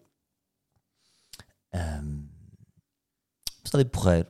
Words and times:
Um, 1.71 2.27
episódio 3.59 3.85
porreiro. 3.85 4.27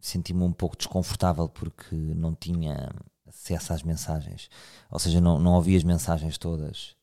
Senti-me 0.00 0.42
um 0.42 0.52
pouco 0.52 0.76
desconfortável 0.76 1.48
porque 1.48 1.94
não 1.94 2.34
tinha 2.34 2.90
acesso 3.28 3.72
às 3.72 3.84
mensagens. 3.84 4.50
Ou 4.90 4.98
seja, 4.98 5.20
não, 5.20 5.38
não 5.38 5.54
ouvi 5.54 5.76
as 5.76 5.84
mensagens 5.84 6.36
todas. 6.36 6.96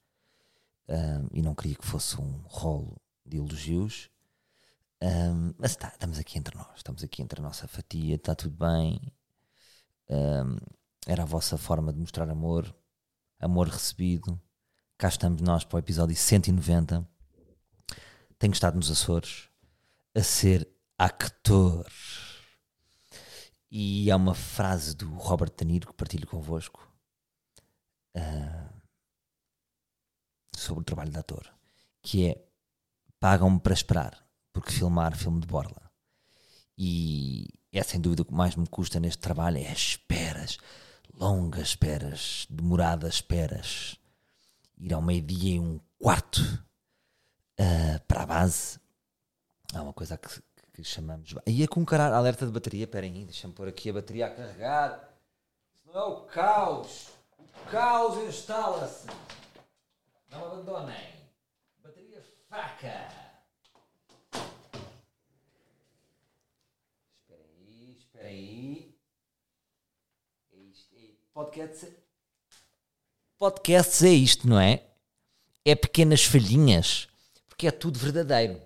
Um, 0.89 1.29
e 1.31 1.41
não 1.41 1.55
queria 1.55 1.77
que 1.77 1.87
fosse 1.87 2.19
um 2.19 2.41
rolo 2.43 3.01
de 3.25 3.37
elogios. 3.37 4.09
Um, 5.01 5.53
mas 5.57 5.71
está, 5.71 5.89
estamos 5.89 6.17
aqui 6.17 6.37
entre 6.37 6.57
nós, 6.57 6.77
estamos 6.77 7.03
aqui 7.03 7.21
entre 7.21 7.39
a 7.39 7.43
nossa 7.43 7.67
fatia, 7.67 8.15
está 8.15 8.33
tudo 8.33 8.55
bem. 8.55 9.01
Um, 10.09 10.57
era 11.05 11.23
a 11.23 11.25
vossa 11.25 11.57
forma 11.57 11.91
de 11.91 11.99
mostrar 11.99 12.29
amor, 12.29 12.73
amor 13.39 13.67
recebido. 13.67 14.39
Cá 14.97 15.09
estamos 15.09 15.41
nós 15.41 15.65
para 15.65 15.75
o 15.75 15.79
episódio 15.79 16.15
190. 16.15 17.07
Tenho 18.39 18.53
estado 18.53 18.75
nos 18.75 18.89
Açores 18.89 19.49
a 20.15 20.23
ser 20.23 20.69
actor. 20.97 21.85
E 23.69 24.09
há 24.11 24.15
uma 24.15 24.35
frase 24.35 24.95
do 24.95 25.09
Robert 25.15 25.51
De 25.57 25.65
Niro 25.65 25.87
que 25.87 25.93
partilho 25.93 26.27
convosco 26.27 26.87
uh, 28.15 28.81
sobre 30.55 30.81
o 30.81 30.85
trabalho 30.85 31.11
de 31.11 31.17
ator, 31.17 31.51
que 32.01 32.27
é 32.27 32.52
pagam-me 33.23 33.57
para 33.57 33.71
esperar, 33.71 34.21
porque 34.51 34.69
filmar 34.69 35.15
filme 35.15 35.39
de 35.39 35.47
borla. 35.47 35.89
E 36.77 37.47
é 37.71 37.81
sem 37.81 38.01
dúvida 38.01 38.23
o 38.23 38.25
que 38.25 38.33
mais 38.33 38.53
me 38.57 38.67
custa 38.67 38.99
neste 38.99 39.19
trabalho 39.19 39.59
é 39.59 39.71
as 39.71 39.77
esperas, 39.77 40.57
longas 41.13 41.69
esperas, 41.69 42.45
demoradas 42.49 43.13
esperas. 43.13 43.97
Ir 44.77 44.93
ao 44.93 45.01
meio-dia 45.01 45.55
e 45.55 45.59
um 45.61 45.79
quarto 45.97 46.41
uh, 46.41 48.03
para 48.09 48.23
a 48.23 48.25
base. 48.25 48.77
Há 49.73 49.81
uma 49.81 49.93
coisa 49.93 50.17
que, 50.17 50.27
que 50.73 50.83
chamamos. 50.83 51.33
Aí 51.47 51.63
é 51.63 51.67
com 51.67 51.85
caralho, 51.85 52.15
alerta 52.15 52.45
de 52.45 52.51
bateria. 52.51 52.83
Esperem 52.83 53.13
aí, 53.13 53.23
deixa-me 53.23 53.53
pôr 53.53 53.69
aqui 53.69 53.89
a 53.89 53.93
bateria 53.93 54.27
a 54.27 54.31
carregar. 54.31 55.13
Isso 55.73 55.87
não 55.87 55.95
é 55.95 56.03
o 56.03 56.21
caos. 56.23 57.07
O 57.39 57.69
caos 57.71 58.17
instala-se. 58.27 59.07
Não 60.29 60.45
abandonem. 60.45 61.12
Faca. 62.53 63.09
Espera 67.17 67.41
aí, 67.49 67.97
espera 67.97 68.27
aí. 68.27 68.95
É 70.51 70.57
isto, 70.57 70.95
é 70.95 70.99
podcast. 71.33 71.97
Podcasts 73.39 74.03
é 74.03 74.09
isto, 74.09 74.47
não 74.47 74.59
é? 74.59 74.85
É 75.65 75.73
pequenas 75.73 76.23
falhinhas, 76.23 77.07
porque 77.49 77.65
é 77.65 77.71
tudo 77.71 77.97
verdadeiro. 77.97 78.61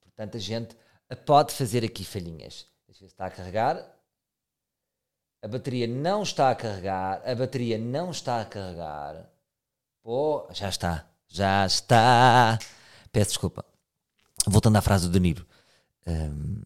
Portanto, 0.00 0.36
a 0.36 0.40
gente 0.40 0.76
pode 1.24 1.54
fazer 1.54 1.84
aqui 1.84 2.04
falhinhas. 2.04 2.66
Deixa 2.88 3.02
ver 3.02 3.06
se 3.08 3.14
está 3.14 3.26
a 3.26 3.30
carregar. 3.30 3.88
A 5.40 5.46
bateria 5.46 5.86
não 5.86 6.24
está 6.24 6.50
a 6.50 6.56
carregar. 6.56 7.22
A 7.24 7.36
bateria 7.36 7.78
não 7.78 8.10
está 8.10 8.40
a 8.40 8.44
carregar. 8.44 9.30
Pô, 10.02 10.48
já 10.52 10.68
está. 10.68 11.13
Já 11.34 11.66
está. 11.66 12.56
Peço 13.10 13.30
desculpa. 13.30 13.64
Voltando 14.46 14.76
à 14.76 14.80
frase 14.80 15.08
do 15.08 15.12
Danilo. 15.12 15.44
Um, 16.06 16.62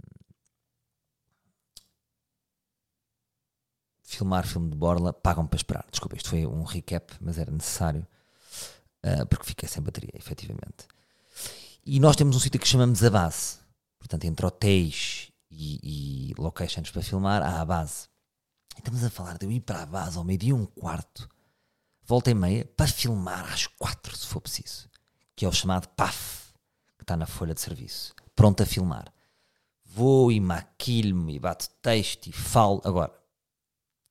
filmar 4.02 4.46
filme 4.46 4.68
de 4.68 4.76
Borla, 4.76 5.14
pagam 5.14 5.46
para 5.46 5.56
esperar. 5.56 5.86
Desculpa, 5.90 6.18
isto 6.18 6.28
foi 6.28 6.46
um 6.46 6.64
recap, 6.64 7.14
mas 7.18 7.38
era 7.38 7.50
necessário. 7.50 8.06
Uh, 9.02 9.26
porque 9.28 9.46
fiquei 9.46 9.66
sem 9.66 9.82
bateria, 9.82 10.12
efetivamente. 10.12 10.86
E 11.82 11.98
nós 11.98 12.14
temos 12.14 12.36
um 12.36 12.38
sítio 12.38 12.60
que 12.60 12.68
chamamos 12.68 13.02
a 13.02 13.08
base. 13.08 13.60
Portanto, 13.98 14.24
entre 14.24 14.44
hotéis 14.44 15.32
e, 15.50 16.30
e 16.30 16.34
locations 16.36 16.90
para 16.90 17.00
filmar, 17.00 17.42
há 17.42 17.62
a 17.62 17.64
base. 17.64 18.06
E 18.76 18.80
estamos 18.80 19.02
a 19.02 19.08
falar 19.08 19.38
de 19.38 19.46
eu 19.46 19.50
ir 19.50 19.60
para 19.60 19.82
a 19.82 19.86
base 19.86 20.18
ao 20.18 20.24
meio-dia 20.24 20.54
um 20.54 20.66
quarto, 20.66 21.26
volta 22.08 22.30
e 22.30 22.34
meia, 22.34 22.64
para 22.64 22.86
filmar 22.86 23.52
às 23.52 23.66
quatro, 23.66 24.16
se 24.16 24.26
for 24.26 24.40
preciso. 24.40 24.88
Que 25.36 25.44
é 25.44 25.48
o 25.48 25.52
chamado 25.52 25.86
PAF, 25.90 26.54
que 26.96 27.04
está 27.04 27.14
na 27.16 27.26
folha 27.26 27.52
de 27.52 27.60
serviço. 27.60 28.14
Pronto 28.34 28.62
a 28.62 28.66
filmar. 28.66 29.12
Vou 29.84 30.32
e 30.32 30.40
maquilho-me 30.40 31.34
e 31.34 31.38
bato 31.38 31.68
texto 31.82 32.28
e 32.28 32.32
falo. 32.32 32.80
Agora, 32.82 33.12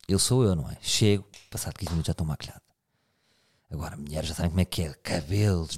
eu 0.06 0.18
sou 0.18 0.44
eu, 0.44 0.54
não 0.54 0.70
é? 0.70 0.78
Chego, 0.80 1.26
passado 1.50 1.74
15 1.74 1.90
minutos 1.90 2.06
já 2.06 2.12
estou 2.12 2.26
maquilhado. 2.26 2.62
Agora, 3.70 3.96
mulheres 3.96 4.28
já 4.28 4.34
sabem 4.34 4.50
como 4.50 4.60
é 4.60 4.64
que 4.64 4.82
é. 4.82 4.94
Cabelos. 4.94 5.76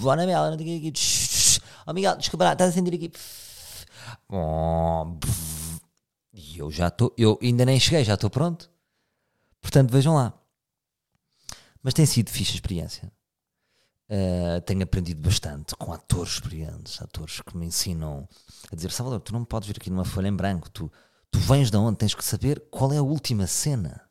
Bora, 0.00 0.26
Mel, 0.26 0.50
não 0.50 0.56
tenho 0.56 0.76
aqui. 0.76 0.92
Oh, 1.86 1.92
Miguel, 1.92 2.16
desculpa, 2.16 2.52
estás 2.52 2.70
a 2.70 2.72
sentir 2.72 2.94
aqui. 2.94 3.12
E 6.32 6.58
eu 6.58 6.70
já 6.70 6.88
estou. 6.88 7.14
Eu 7.16 7.38
ainda 7.40 7.64
nem 7.64 7.78
cheguei, 7.78 8.04
já 8.04 8.14
estou 8.14 8.28
pronto. 8.28 8.73
Portanto, 9.64 9.90
vejam 9.90 10.14
lá. 10.14 10.34
Mas 11.82 11.94
tem 11.94 12.04
sido 12.04 12.28
fixe 12.28 12.52
a 12.52 12.54
experiência. 12.56 13.10
Uh, 14.10 14.60
tenho 14.66 14.82
aprendido 14.82 15.22
bastante 15.22 15.74
com 15.74 15.90
atores 15.90 16.34
experientes, 16.34 17.00
atores 17.00 17.40
que 17.40 17.56
me 17.56 17.64
ensinam 17.64 18.28
a 18.70 18.76
dizer: 18.76 18.92
Salvador, 18.92 19.20
tu 19.20 19.32
não 19.32 19.42
podes 19.42 19.66
vir 19.66 19.78
aqui 19.80 19.88
numa 19.88 20.04
folha 20.04 20.28
em 20.28 20.36
branco, 20.36 20.68
tu, 20.68 20.92
tu 21.30 21.38
vens 21.38 21.70
de 21.70 21.78
onde? 21.78 21.96
Tens 21.96 22.14
que 22.14 22.22
saber 22.22 22.62
qual 22.70 22.92
é 22.92 22.98
a 22.98 23.02
última 23.02 23.46
cena. 23.46 24.06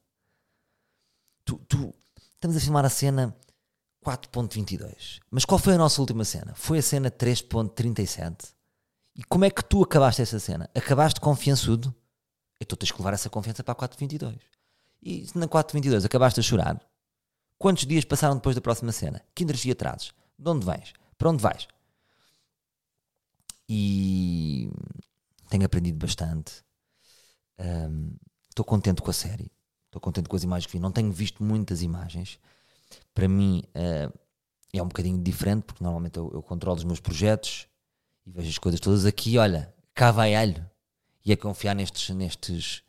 Tu, 1.45 1.55
tu, 1.69 1.93
estamos 2.33 2.57
a 2.57 2.59
filmar 2.59 2.83
a 2.83 2.89
cena 2.89 3.37
4.22. 4.03 5.19
Mas 5.29 5.45
qual 5.45 5.59
foi 5.59 5.75
a 5.75 5.77
nossa 5.77 6.01
última 6.01 6.25
cena? 6.25 6.55
Foi 6.55 6.79
a 6.79 6.81
cena 6.81 7.11
3.37. 7.11 8.55
E 9.15 9.23
como 9.23 9.45
é 9.45 9.51
que 9.51 9.63
tu 9.63 9.83
acabaste 9.83 10.23
essa 10.23 10.39
cena? 10.39 10.67
Acabaste 10.73 11.21
confiançudo? 11.21 11.93
Então 12.59 12.75
tens 12.75 12.91
que 12.91 12.97
levar 12.97 13.13
essa 13.13 13.29
confiança 13.29 13.63
para 13.63 13.73
a 13.73 13.87
4.22. 13.87 14.39
E 15.03 15.27
na 15.35 15.47
4.22 15.47 16.05
acabaste 16.05 16.39
a 16.39 16.43
chorar, 16.43 16.81
quantos 17.57 17.85
dias 17.85 18.05
passaram 18.05 18.35
depois 18.35 18.55
da 18.55 18.61
próxima 18.61 18.91
cena? 18.91 19.21
Que 19.35 19.43
energia 19.43 19.75
trazes? 19.75 20.13
De 20.39 20.49
onde 20.49 20.65
vens? 20.65 20.93
Para 21.17 21.29
onde 21.29 21.43
vais? 21.43 21.67
E 23.67 24.69
tenho 25.49 25.65
aprendido 25.65 25.97
bastante. 25.97 26.63
Estou 28.49 28.63
um, 28.63 28.67
contente 28.67 29.01
com 29.01 29.09
a 29.09 29.13
série. 29.13 29.51
Estou 29.87 30.01
contente 30.01 30.29
com 30.29 30.35
as 30.35 30.43
imagens 30.43 30.65
que 30.67 30.73
vi. 30.73 30.79
Não 30.79 30.91
tenho 30.91 31.11
visto 31.11 31.43
muitas 31.43 31.81
imagens 31.81 32.39
para 33.13 33.27
mim 33.27 33.63
uh, 33.75 34.19
é 34.73 34.81
um 34.81 34.87
bocadinho 34.87 35.21
diferente, 35.21 35.63
porque 35.63 35.83
normalmente 35.83 36.17
eu, 36.17 36.31
eu, 36.33 36.41
controlo 36.41 36.77
os 36.77 36.83
meus 36.83 36.99
projetos 36.99 37.67
e 38.25 38.31
vejo 38.31 38.49
as 38.49 38.57
coisas 38.57 38.79
todas 38.79 39.05
aqui, 39.05 39.37
olha, 39.37 39.73
cá 39.93 40.11
vai 40.11 40.33
alho. 40.35 40.65
E 41.25 41.31
é 41.31 41.35
confiar 41.35 41.75
nestes, 41.75 42.13
nestes 42.15 42.83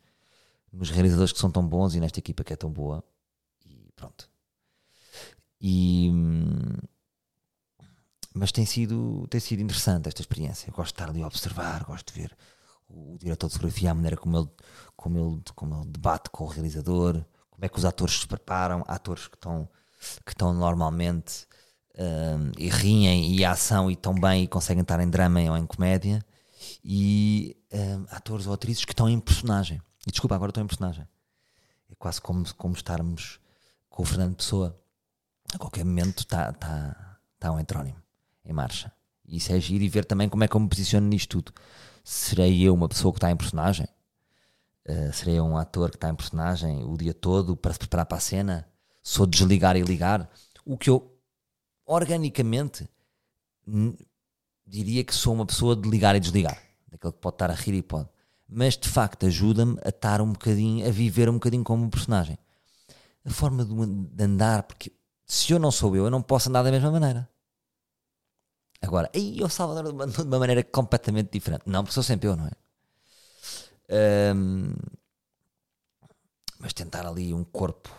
nos 0.75 0.89
realizadores 0.89 1.31
que 1.31 1.39
são 1.39 1.51
tão 1.51 1.65
bons 1.65 1.95
e 1.95 1.99
nesta 1.99 2.19
equipa 2.19 2.43
que 2.43 2.53
é 2.53 2.55
tão 2.55 2.69
boa. 2.69 3.03
E 3.65 3.91
pronto. 3.95 4.29
E, 5.59 6.11
mas 8.33 8.51
tem 8.51 8.65
sido, 8.65 9.25
tem 9.29 9.39
sido 9.39 9.61
interessante 9.61 10.07
esta 10.07 10.21
experiência. 10.21 10.69
Eu 10.69 10.73
gosto 10.73 10.93
de 10.93 11.01
estar 11.01 11.09
ali 11.09 11.23
a 11.23 11.27
observar, 11.27 11.83
gosto 11.85 12.13
de 12.13 12.21
ver 12.21 12.37
o, 12.89 13.13
o 13.13 13.17
diretor 13.17 13.47
de 13.47 13.53
fotografia, 13.53 13.91
a 13.91 13.93
maneira 13.93 14.17
como 14.17 14.37
ele, 14.37 14.49
como, 14.95 15.19
ele, 15.19 15.41
como 15.55 15.75
ele 15.75 15.91
debate 15.91 16.29
com 16.29 16.43
o 16.43 16.47
realizador, 16.47 17.23
como 17.49 17.65
é 17.65 17.69
que 17.69 17.77
os 17.77 17.85
atores 17.85 18.19
se 18.19 18.27
preparam, 18.27 18.83
atores 18.87 19.27
que 19.27 19.35
estão 19.35 19.67
que 20.25 20.31
estão 20.33 20.53
normalmente 20.53 21.47
um, 21.97 22.51
e 22.57 22.69
riem 22.69 23.35
e 23.35 23.45
a 23.45 23.51
ação 23.51 23.89
e 23.89 23.93
estão 23.93 24.13
bem 24.13 24.43
e 24.43 24.47
conseguem 24.47 24.81
estar 24.81 24.99
em 24.99 25.09
drama 25.09 25.39
ou 25.49 25.57
em 25.57 25.65
comédia 25.65 26.23
e 26.83 27.57
um, 27.71 28.05
atores 28.09 28.47
ou 28.47 28.53
atrizes 28.53 28.85
que 28.85 28.91
estão 28.91 29.09
em 29.09 29.19
personagem. 29.19 29.81
E 30.05 30.11
desculpa, 30.11 30.35
agora 30.35 30.51
estou 30.51 30.63
em 30.63 30.67
personagem. 30.67 31.07
É 31.89 31.95
quase 31.95 32.21
como, 32.21 32.45
como 32.55 32.73
estarmos 32.73 33.39
com 33.89 34.03
o 34.03 34.05
Fernando 34.05 34.35
Pessoa. 34.35 34.79
A 35.53 35.57
qualquer 35.57 35.85
momento 35.85 36.19
está 36.19 36.51
tá, 36.53 37.19
tá 37.39 37.51
um 37.51 37.59
heterónimo 37.59 38.01
em 38.43 38.53
marcha. 38.53 38.91
E 39.25 39.37
isso 39.37 39.51
é 39.51 39.59
giro 39.59 39.83
e 39.83 39.89
ver 39.89 40.05
também 40.05 40.29
como 40.29 40.43
é 40.43 40.47
que 40.47 40.55
eu 40.55 40.59
me 40.59 40.69
posiciono 40.69 41.07
nisto 41.07 41.41
tudo. 41.41 41.53
Serei 42.03 42.61
eu 42.61 42.73
uma 42.73 42.87
pessoa 42.87 43.11
que 43.11 43.17
está 43.17 43.31
em 43.31 43.37
personagem? 43.37 43.87
Uh, 44.87 45.11
serei 45.11 45.39
eu 45.39 45.45
um 45.45 45.57
ator 45.57 45.89
que 45.89 45.97
está 45.97 46.09
em 46.09 46.15
personagem 46.15 46.83
o 46.83 46.95
dia 46.95 47.13
todo 47.13 47.57
para 47.57 47.73
se 47.73 47.79
preparar 47.79 48.05
para 48.05 48.17
a 48.17 48.21
cena? 48.21 48.67
sou 49.05 49.27
desligar 49.27 49.77
e 49.77 49.83
ligar, 49.83 50.27
o 50.65 50.75
que 50.75 50.89
eu 50.89 51.15
organicamente 51.85 52.89
diria 54.65 55.03
que 55.03 55.13
sou 55.13 55.35
uma 55.35 55.45
pessoa 55.45 55.75
de 55.75 55.87
ligar 55.87 56.15
e 56.15 56.19
desligar, 56.19 56.59
daquele 56.87 57.13
que 57.13 57.19
pode 57.19 57.35
estar 57.35 57.51
a 57.51 57.53
rir 57.53 57.75
e 57.75 57.83
pode, 57.83 58.09
mas 58.47 58.77
de 58.77 58.87
facto 58.87 59.25
ajuda-me 59.25 59.77
a 59.83 59.89
estar 59.89 60.21
um 60.21 60.31
bocadinho, 60.31 60.87
a 60.87 60.91
viver 60.91 61.29
um 61.29 61.33
bocadinho 61.33 61.63
como 61.63 61.83
um 61.83 61.89
personagem. 61.89 62.37
A 63.25 63.29
forma 63.29 63.65
de 63.65 64.23
andar, 64.23 64.63
porque 64.63 64.91
se 65.25 65.51
eu 65.51 65.59
não 65.59 65.71
sou 65.71 65.95
eu, 65.95 66.05
eu 66.05 66.11
não 66.11 66.21
posso 66.21 66.49
andar 66.49 66.63
da 66.63 66.71
mesma 66.71 66.91
maneira. 66.91 67.27
Agora, 68.81 69.09
aí 69.15 69.41
o 69.41 69.49
Salvador 69.49 70.07
de 70.07 70.21
uma 70.21 70.39
maneira 70.39 70.63
completamente 70.63 71.31
diferente. 71.31 71.63
Não, 71.65 71.83
porque 71.83 71.93
sou 71.93 72.03
sempre 72.03 72.27
eu, 72.27 72.35
não 72.35 72.45
é? 72.45 72.51
Um, 74.33 74.73
mas 76.59 76.73
tentar 76.73 77.05
ali 77.05 77.33
um 77.33 77.43
corpo, 77.43 77.89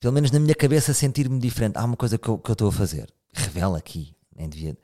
pelo 0.00 0.12
menos 0.12 0.30
na 0.30 0.40
minha 0.40 0.54
cabeça, 0.54 0.92
sentir-me 0.92 1.38
diferente. 1.38 1.76
Há 1.76 1.84
uma 1.84 1.96
coisa 1.96 2.18
que 2.18 2.28
eu 2.28 2.40
estou 2.48 2.68
a 2.68 2.72
fazer, 2.72 3.12
revela 3.32 3.78
aqui, 3.78 4.14
nem 4.34 4.48
devia. 4.48 4.76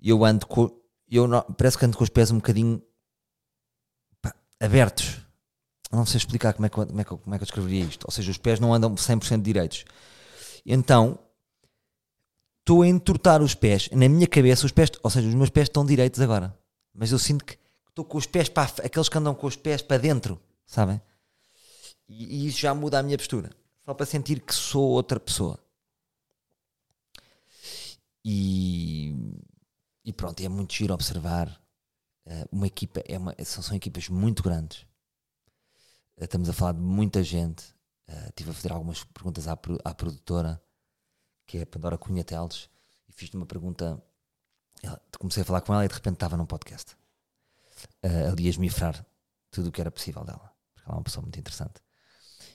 Eu 0.00 0.24
ando 0.24 0.46
com. 0.46 0.70
Eu 1.10 1.28
não, 1.28 1.42
parece 1.42 1.76
que 1.76 1.84
ando 1.84 1.96
com 1.96 2.04
os 2.04 2.10
pés 2.10 2.30
um 2.30 2.36
bocadinho 2.36 2.82
abertos. 4.62 5.18
Não 5.90 6.06
sei 6.06 6.18
explicar 6.18 6.54
como 6.54 6.64
é, 6.64 6.68
que, 6.70 6.74
como, 6.74 7.00
é 7.00 7.04
que, 7.04 7.10
como 7.10 7.34
é 7.34 7.38
que 7.38 7.42
eu 7.42 7.46
descreveria 7.46 7.84
isto. 7.84 8.04
Ou 8.04 8.10
seja, 8.10 8.30
os 8.30 8.38
pés 8.38 8.58
não 8.58 8.72
andam 8.72 8.94
100% 8.94 9.42
direitos. 9.42 9.84
Então, 10.64 11.18
estou 12.60 12.82
a 12.82 12.88
entortar 12.88 13.42
os 13.42 13.54
pés. 13.54 13.90
Na 13.90 14.08
minha 14.08 14.26
cabeça, 14.26 14.64
os 14.64 14.72
pés, 14.72 14.90
ou 15.02 15.10
seja, 15.10 15.28
os 15.28 15.34
meus 15.34 15.50
pés 15.50 15.68
estão 15.68 15.84
direitos 15.84 16.20
agora. 16.20 16.56
Mas 16.94 17.12
eu 17.12 17.18
sinto 17.18 17.44
que 17.44 17.58
estou 17.88 18.04
com 18.04 18.16
os 18.16 18.26
pés 18.26 18.48
para 18.48 18.70
aqueles 18.84 19.08
que 19.08 19.18
andam 19.18 19.34
com 19.34 19.46
os 19.46 19.56
pés 19.56 19.82
para 19.82 19.98
dentro, 19.98 20.40
sabem? 20.64 21.00
E, 22.08 22.44
e 22.44 22.46
isso 22.46 22.58
já 22.58 22.72
muda 22.72 22.98
a 22.98 23.02
minha 23.02 23.18
postura. 23.18 23.50
Só 23.84 23.92
para 23.92 24.06
sentir 24.06 24.40
que 24.40 24.54
sou 24.54 24.90
outra 24.90 25.20
pessoa. 25.20 25.58
E, 28.24 29.14
e 30.04 30.12
pronto, 30.12 30.40
é 30.40 30.48
muito 30.48 30.72
giro 30.72 30.94
observar. 30.94 31.61
Uh, 32.26 32.48
uma 32.52 32.66
equipa, 32.66 33.02
é 33.06 33.18
uma, 33.18 33.34
são, 33.44 33.62
são 33.62 33.76
equipas 33.76 34.08
muito 34.08 34.42
grandes. 34.42 34.82
Uh, 36.16 36.24
estamos 36.24 36.48
a 36.48 36.52
falar 36.52 36.72
de 36.72 36.80
muita 36.80 37.22
gente. 37.22 37.64
Estive 38.28 38.50
a 38.50 38.52
fazer 38.52 38.72
algumas 38.72 39.04
perguntas 39.04 39.48
à, 39.48 39.52
à 39.84 39.94
produtora 39.94 40.62
que 41.46 41.58
é 41.58 41.62
a 41.62 41.66
Pandora 41.66 41.96
Cunha 41.98 42.24
Teles, 42.24 42.68
e 43.08 43.12
fiz-lhe 43.12 43.36
uma 43.36 43.46
pergunta. 43.46 44.02
Comecei 45.18 45.42
a 45.42 45.46
falar 45.46 45.60
com 45.60 45.72
ela 45.72 45.84
e 45.84 45.88
de 45.88 45.94
repente 45.94 46.14
estava 46.14 46.36
num 46.36 46.46
podcast. 46.46 46.96
Ali 48.30 48.46
a 48.46 48.50
esmifrar 48.50 49.04
tudo 49.50 49.68
o 49.68 49.72
que 49.72 49.80
era 49.80 49.90
possível 49.90 50.24
dela, 50.24 50.52
porque 50.74 50.88
ela 50.88 50.96
é 50.96 50.98
uma 50.98 51.04
pessoa 51.04 51.22
muito 51.22 51.38
interessante. 51.38 51.80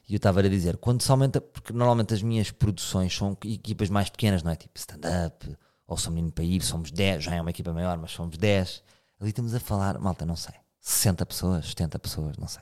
E 0.07 0.13
eu 0.13 0.17
estava 0.17 0.39
a 0.39 0.49
dizer, 0.49 0.77
quando 0.77 1.01
se 1.01 1.11
aumenta, 1.11 1.41
porque 1.41 1.73
normalmente 1.73 2.13
as 2.13 2.21
minhas 2.21 2.49
produções 2.49 3.15
são 3.15 3.37
equipas 3.43 3.89
mais 3.89 4.09
pequenas, 4.09 4.41
não 4.41 4.51
é? 4.51 4.55
Tipo 4.55 4.77
stand-up, 4.79 5.57
ou 5.85 5.97
Sou 5.97 6.11
Menino 6.11 6.31
para 6.31 6.43
Ir, 6.43 6.61
somos 6.61 6.91
10, 6.91 7.23
já 7.25 7.35
é 7.35 7.41
uma 7.41 7.49
equipa 7.49 7.73
maior, 7.73 7.97
mas 7.97 8.11
somos 8.11 8.37
10. 8.37 8.83
Ali 9.19 9.29
estamos 9.29 9.53
a 9.53 9.59
falar, 9.59 9.97
malta, 9.99 10.25
não 10.25 10.35
sei, 10.35 10.53
60 10.79 11.25
pessoas, 11.25 11.69
70 11.69 11.99
pessoas, 11.99 12.37
não 12.37 12.47
sei. 12.47 12.61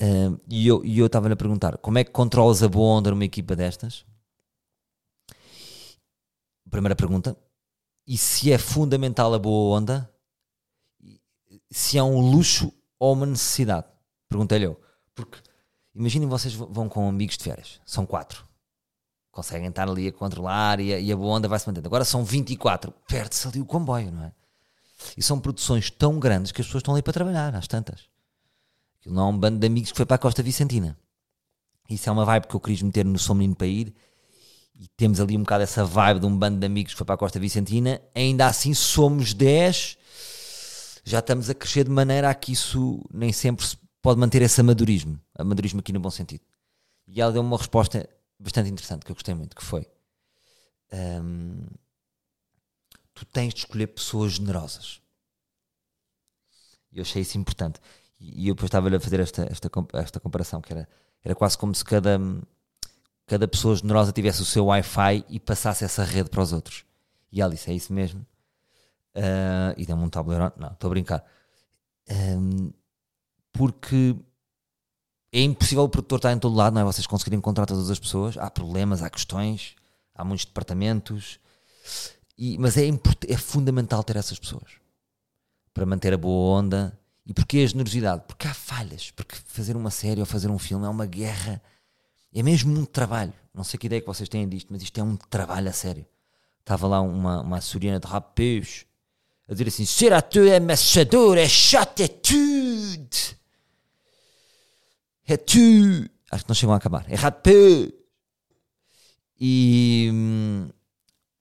Uh, 0.00 0.40
e 0.48 0.68
eu 0.68 1.06
estava-lhe 1.06 1.34
a 1.34 1.36
perguntar, 1.36 1.76
como 1.78 1.98
é 1.98 2.04
que 2.04 2.10
controlas 2.10 2.62
a 2.62 2.68
boa 2.68 2.98
onda 2.98 3.10
numa 3.10 3.24
equipa 3.24 3.56
destas? 3.56 4.06
Primeira 6.70 6.94
pergunta. 6.94 7.36
E 8.06 8.16
se 8.16 8.52
é 8.52 8.58
fundamental 8.58 9.34
a 9.34 9.38
boa 9.38 9.76
onda? 9.76 10.10
Se 11.70 11.98
é 11.98 12.02
um 12.02 12.20
luxo 12.20 12.72
ou 12.98 13.12
uma 13.14 13.26
necessidade? 13.26 13.86
Perguntei-lhe 14.28 14.66
eu. 14.66 14.80
Porque 15.14 15.38
imaginem 15.94 16.28
vocês 16.28 16.54
vão 16.54 16.88
com 16.88 17.08
amigos 17.08 17.36
de 17.36 17.44
férias. 17.44 17.80
São 17.84 18.06
quatro. 18.06 18.46
Conseguem 19.30 19.68
estar 19.68 19.88
ali 19.88 20.08
a 20.08 20.12
controlar 20.12 20.80
e 20.80 20.94
a, 20.94 20.98
e 20.98 21.12
a 21.12 21.16
boa 21.16 21.36
onda 21.36 21.48
vai 21.48 21.58
se 21.58 21.66
mantendo. 21.66 21.88
Agora 21.88 22.04
são 22.04 22.24
24. 22.24 22.92
Perde-se 23.06 23.48
ali 23.48 23.60
o 23.60 23.66
comboio, 23.66 24.12
não 24.12 24.24
é? 24.24 24.32
E 25.16 25.22
são 25.22 25.38
produções 25.38 25.90
tão 25.90 26.18
grandes 26.18 26.52
que 26.52 26.60
as 26.60 26.66
pessoas 26.66 26.80
estão 26.80 26.94
ali 26.94 27.02
para 27.02 27.12
trabalhar, 27.12 27.54
às 27.54 27.66
tantas. 27.66 28.08
Aquilo 29.00 29.14
não 29.14 29.28
é 29.28 29.30
um 29.30 29.38
bando 29.38 29.58
de 29.58 29.66
amigos 29.66 29.90
que 29.90 29.96
foi 29.96 30.06
para 30.06 30.16
a 30.16 30.18
Costa 30.18 30.42
Vicentina. 30.42 30.96
Isso 31.88 32.08
é 32.08 32.12
uma 32.12 32.24
vibe 32.24 32.46
que 32.46 32.54
eu 32.54 32.60
queria 32.60 32.84
meter 32.84 33.04
no 33.04 33.18
Sou 33.18 33.34
Menino 33.34 33.54
para 33.54 33.66
ir 33.66 33.94
e 34.78 34.86
temos 34.96 35.20
ali 35.20 35.36
um 35.36 35.40
bocado 35.40 35.64
essa 35.64 35.84
vibe 35.84 36.20
de 36.20 36.26
um 36.26 36.38
bando 36.38 36.60
de 36.60 36.66
amigos 36.66 36.92
que 36.92 36.98
foi 36.98 37.04
para 37.04 37.16
a 37.16 37.18
Costa 37.18 37.40
Vicentina, 37.40 38.00
ainda 38.14 38.46
assim 38.46 38.72
somos 38.72 39.34
10, 39.34 39.98
já 41.04 41.18
estamos 41.18 41.50
a 41.50 41.54
crescer 41.54 41.84
de 41.84 41.90
maneira 41.90 42.30
a 42.30 42.34
que 42.34 42.52
isso 42.52 43.04
nem 43.12 43.32
sempre 43.32 43.66
pode 44.00 44.20
manter 44.20 44.40
esse 44.40 44.60
amadorismo, 44.60 45.20
amadorismo 45.36 45.80
aqui 45.80 45.92
no 45.92 45.98
bom 45.98 46.10
sentido. 46.10 46.42
E 47.08 47.20
ela 47.20 47.32
deu 47.32 47.42
uma 47.42 47.56
resposta 47.56 48.08
bastante 48.38 48.70
interessante 48.70 49.04
que 49.04 49.10
eu 49.10 49.16
gostei 49.16 49.34
muito, 49.34 49.56
que 49.56 49.64
foi 49.64 49.84
um, 50.92 51.66
tu 53.18 53.24
tens 53.26 53.52
de 53.52 53.60
escolher 53.60 53.88
pessoas 53.88 54.32
generosas. 54.32 55.00
E 56.92 56.98
eu 56.98 57.02
achei 57.02 57.22
isso 57.22 57.36
importante. 57.38 57.80
E 58.20 58.48
eu 58.48 58.54
depois 58.54 58.68
estava 58.68 58.94
a 58.94 59.00
fazer 59.00 59.20
esta, 59.20 59.46
esta, 59.50 59.70
esta 59.94 60.20
comparação, 60.20 60.60
que 60.60 60.72
era, 60.72 60.88
era 61.22 61.34
quase 61.34 61.56
como 61.56 61.74
se 61.74 61.84
cada 61.84 62.18
cada 63.28 63.46
pessoa 63.46 63.76
generosa 63.76 64.10
tivesse 64.10 64.40
o 64.40 64.44
seu 64.44 64.64
Wi-Fi 64.66 65.24
e 65.28 65.38
passasse 65.38 65.84
essa 65.84 66.02
rede 66.02 66.30
para 66.30 66.42
os 66.42 66.52
outros. 66.52 66.84
E 67.30 67.40
ela 67.40 67.52
disse: 67.52 67.70
É 67.70 67.74
isso 67.74 67.92
mesmo. 67.92 68.26
Uh, 69.14 69.76
e 69.76 69.84
deu-me 69.84 70.02
um 70.02 70.08
tabuleiro. 70.08 70.50
Não, 70.56 70.72
estou 70.72 70.88
a 70.88 70.90
brincar. 70.90 71.24
Um, 72.10 72.72
porque 73.52 74.16
é 75.30 75.42
impossível 75.42 75.84
o 75.84 75.88
produtor 75.88 76.18
estar 76.18 76.32
em 76.32 76.38
todo 76.38 76.56
lado, 76.56 76.72
não 76.74 76.80
é? 76.80 76.84
Vocês 76.84 77.06
conseguirem 77.06 77.38
encontrar 77.38 77.66
todas 77.66 77.90
as 77.90 77.98
pessoas. 77.98 78.38
Há 78.38 78.50
problemas, 78.50 79.02
há 79.02 79.10
questões, 79.10 79.76
há 80.14 80.24
muitos 80.24 80.46
departamentos. 80.46 81.38
E, 82.38 82.56
mas 82.56 82.76
é, 82.76 82.84
é 83.28 83.36
fundamental 83.36 84.04
ter 84.04 84.16
essas 84.16 84.38
pessoas 84.38 84.70
para 85.74 85.84
manter 85.84 86.14
a 86.14 86.16
boa 86.16 86.60
onda. 86.60 86.98
E 87.26 87.34
porquê 87.34 87.58
a 87.58 87.66
generosidade? 87.66 88.22
Porque 88.26 88.46
há 88.46 88.54
falhas. 88.54 89.10
Porque 89.10 89.34
fazer 89.46 89.76
uma 89.76 89.90
série 89.90 90.20
ou 90.20 90.26
fazer 90.26 90.48
um 90.48 90.58
filme 90.58 90.86
é 90.86 90.88
uma 90.88 91.04
guerra 91.04 91.60
é 92.32 92.42
mesmo 92.42 92.78
um 92.78 92.84
trabalho. 92.84 93.32
Não 93.54 93.64
sei 93.64 93.78
que 93.78 93.86
ideia 93.86 94.00
que 94.00 94.06
vocês 94.06 94.28
têm 94.28 94.48
disto, 94.48 94.68
mas 94.70 94.82
isto 94.82 94.98
é 95.00 95.02
um 95.02 95.16
trabalho 95.16 95.68
a 95.68 95.72
sério. 95.72 96.06
Estava 96.60 96.86
lá 96.86 97.00
uma, 97.00 97.40
uma 97.40 97.58
açoriana 97.58 97.98
de 97.98 98.06
rapaz 98.06 98.84
a 99.48 99.52
dizer 99.52 99.68
assim: 99.68 99.84
ser 99.84 100.12
ator 100.12 100.46
é 100.46 100.56
amassador, 100.56 101.38
é 101.38 101.48
chato, 101.48 102.00
é 102.00 102.08
tudo. 102.08 103.08
É 105.26 105.36
tudo. 105.36 106.08
Acho 106.30 106.44
que 106.44 106.50
não 106.50 106.54
chegam 106.54 106.74
a 106.74 106.76
acabar. 106.76 107.04
É 107.08 107.14
rapaz. 107.14 107.88
E. 109.40 110.10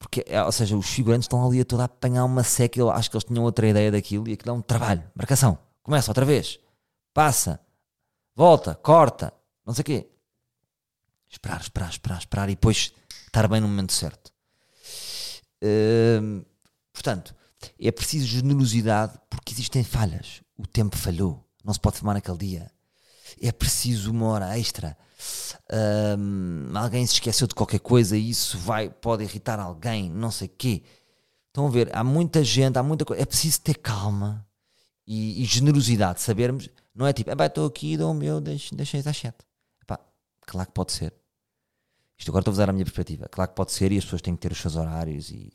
Hum, 0.08 0.10
porque, 0.10 0.24
é, 0.28 0.42
ou 0.42 0.52
seja, 0.52 0.78
os 0.78 0.88
figurantes 0.90 1.26
estão 1.26 1.46
ali 1.46 1.60
a 1.60 1.66
toda 1.66 1.84
a 1.84 1.86
apanhar 1.86 2.24
uma 2.24 2.44
seca. 2.44 2.80
Eu 2.80 2.90
acho 2.90 3.10
que 3.10 3.18
eles 3.18 3.26
tinham 3.26 3.44
outra 3.44 3.68
ideia 3.68 3.92
daquilo 3.92 4.28
e 4.28 4.34
aquilo 4.34 4.52
é 4.52 4.58
um 4.58 4.62
trabalho. 4.62 5.04
Marcação. 5.14 5.58
Começa 5.84 6.10
outra 6.10 6.26
vez. 6.26 6.60
Passa. 7.14 7.60
Volta. 8.36 8.76
Corta. 8.76 9.34
Não 9.66 9.74
sei 9.74 9.82
o 9.82 9.86
quê. 9.86 10.10
Esperar, 11.30 11.60
esperar, 11.60 11.90
esperar, 11.90 12.20
esperar 12.20 12.50
e 12.50 12.56
depois 12.56 12.94
estar 13.26 13.48
bem 13.48 13.60
no 13.60 13.68
momento 13.68 13.92
certo. 13.92 14.32
Uh, 15.62 16.46
portanto, 16.94 17.36
é 17.80 17.92
preciso 17.92 18.26
generosidade 18.26 19.20
porque 19.30 19.54
existem 19.54 19.84
falhas. 19.84 20.42
O 20.58 20.66
tempo 20.66 20.96
falhou, 20.96 21.46
não 21.64 21.74
se 21.74 21.80
pode 21.80 21.98
filmar 21.98 22.16
naquele 22.16 22.38
dia. 22.38 22.72
É 23.42 23.52
preciso 23.52 24.12
uma 24.12 24.28
hora 24.28 24.58
extra. 24.58 24.98
Uh, 25.70 26.78
alguém 26.78 27.06
se 27.06 27.14
esqueceu 27.14 27.48
de 27.48 27.56
qualquer 27.56 27.80
coisa 27.80 28.16
e 28.16 28.30
isso 28.30 28.58
vai, 28.58 28.90
pode 28.90 29.24
irritar 29.24 29.60
alguém, 29.60 30.10
não 30.10 30.32
sei 30.32 30.48
o 30.48 30.52
quê. 30.58 30.84
Estão 31.48 31.68
a 31.68 31.70
ver, 31.70 31.90
há 31.96 32.04
muita 32.04 32.44
gente, 32.44 32.78
há 32.78 32.84
muita 32.84 33.04
coisa. 33.04 33.22
É 33.22 33.26
preciso 33.26 33.62
ter 33.62 33.76
calma 33.76 34.46
e, 35.06 35.42
e 35.42 35.46
generosidade, 35.46 36.22
sabermos. 36.22 36.70
Não 36.94 37.06
é 37.06 37.14
tipo, 37.14 37.32
estou 37.32 37.66
aqui, 37.66 37.98
dou 37.98 38.12
o 38.12 38.14
meu, 38.14 38.40
deixem 38.40 38.76
deixa 38.76 38.98
às 38.98 39.18
sete. 39.18 39.48
Claro 40.48 40.68
que 40.68 40.74
pode 40.74 40.94
ser. 40.94 41.14
Isto 42.18 42.32
agora 42.32 42.42
estou 42.42 42.52
a 42.52 42.56
usar 42.56 42.70
a 42.70 42.74
minha 42.74 42.86
perspectiva. 42.86 43.28
Claro 43.30 43.50
que 43.52 43.56
pode 43.56 43.72
ser 43.74 43.92
e 43.92 43.98
as 43.98 44.06
pessoas 44.06 44.22
têm 44.22 44.34
que 44.34 44.42
ter 44.42 44.52
os 44.52 44.58
seus 44.58 44.76
horários 44.76 45.30
e. 45.30 45.52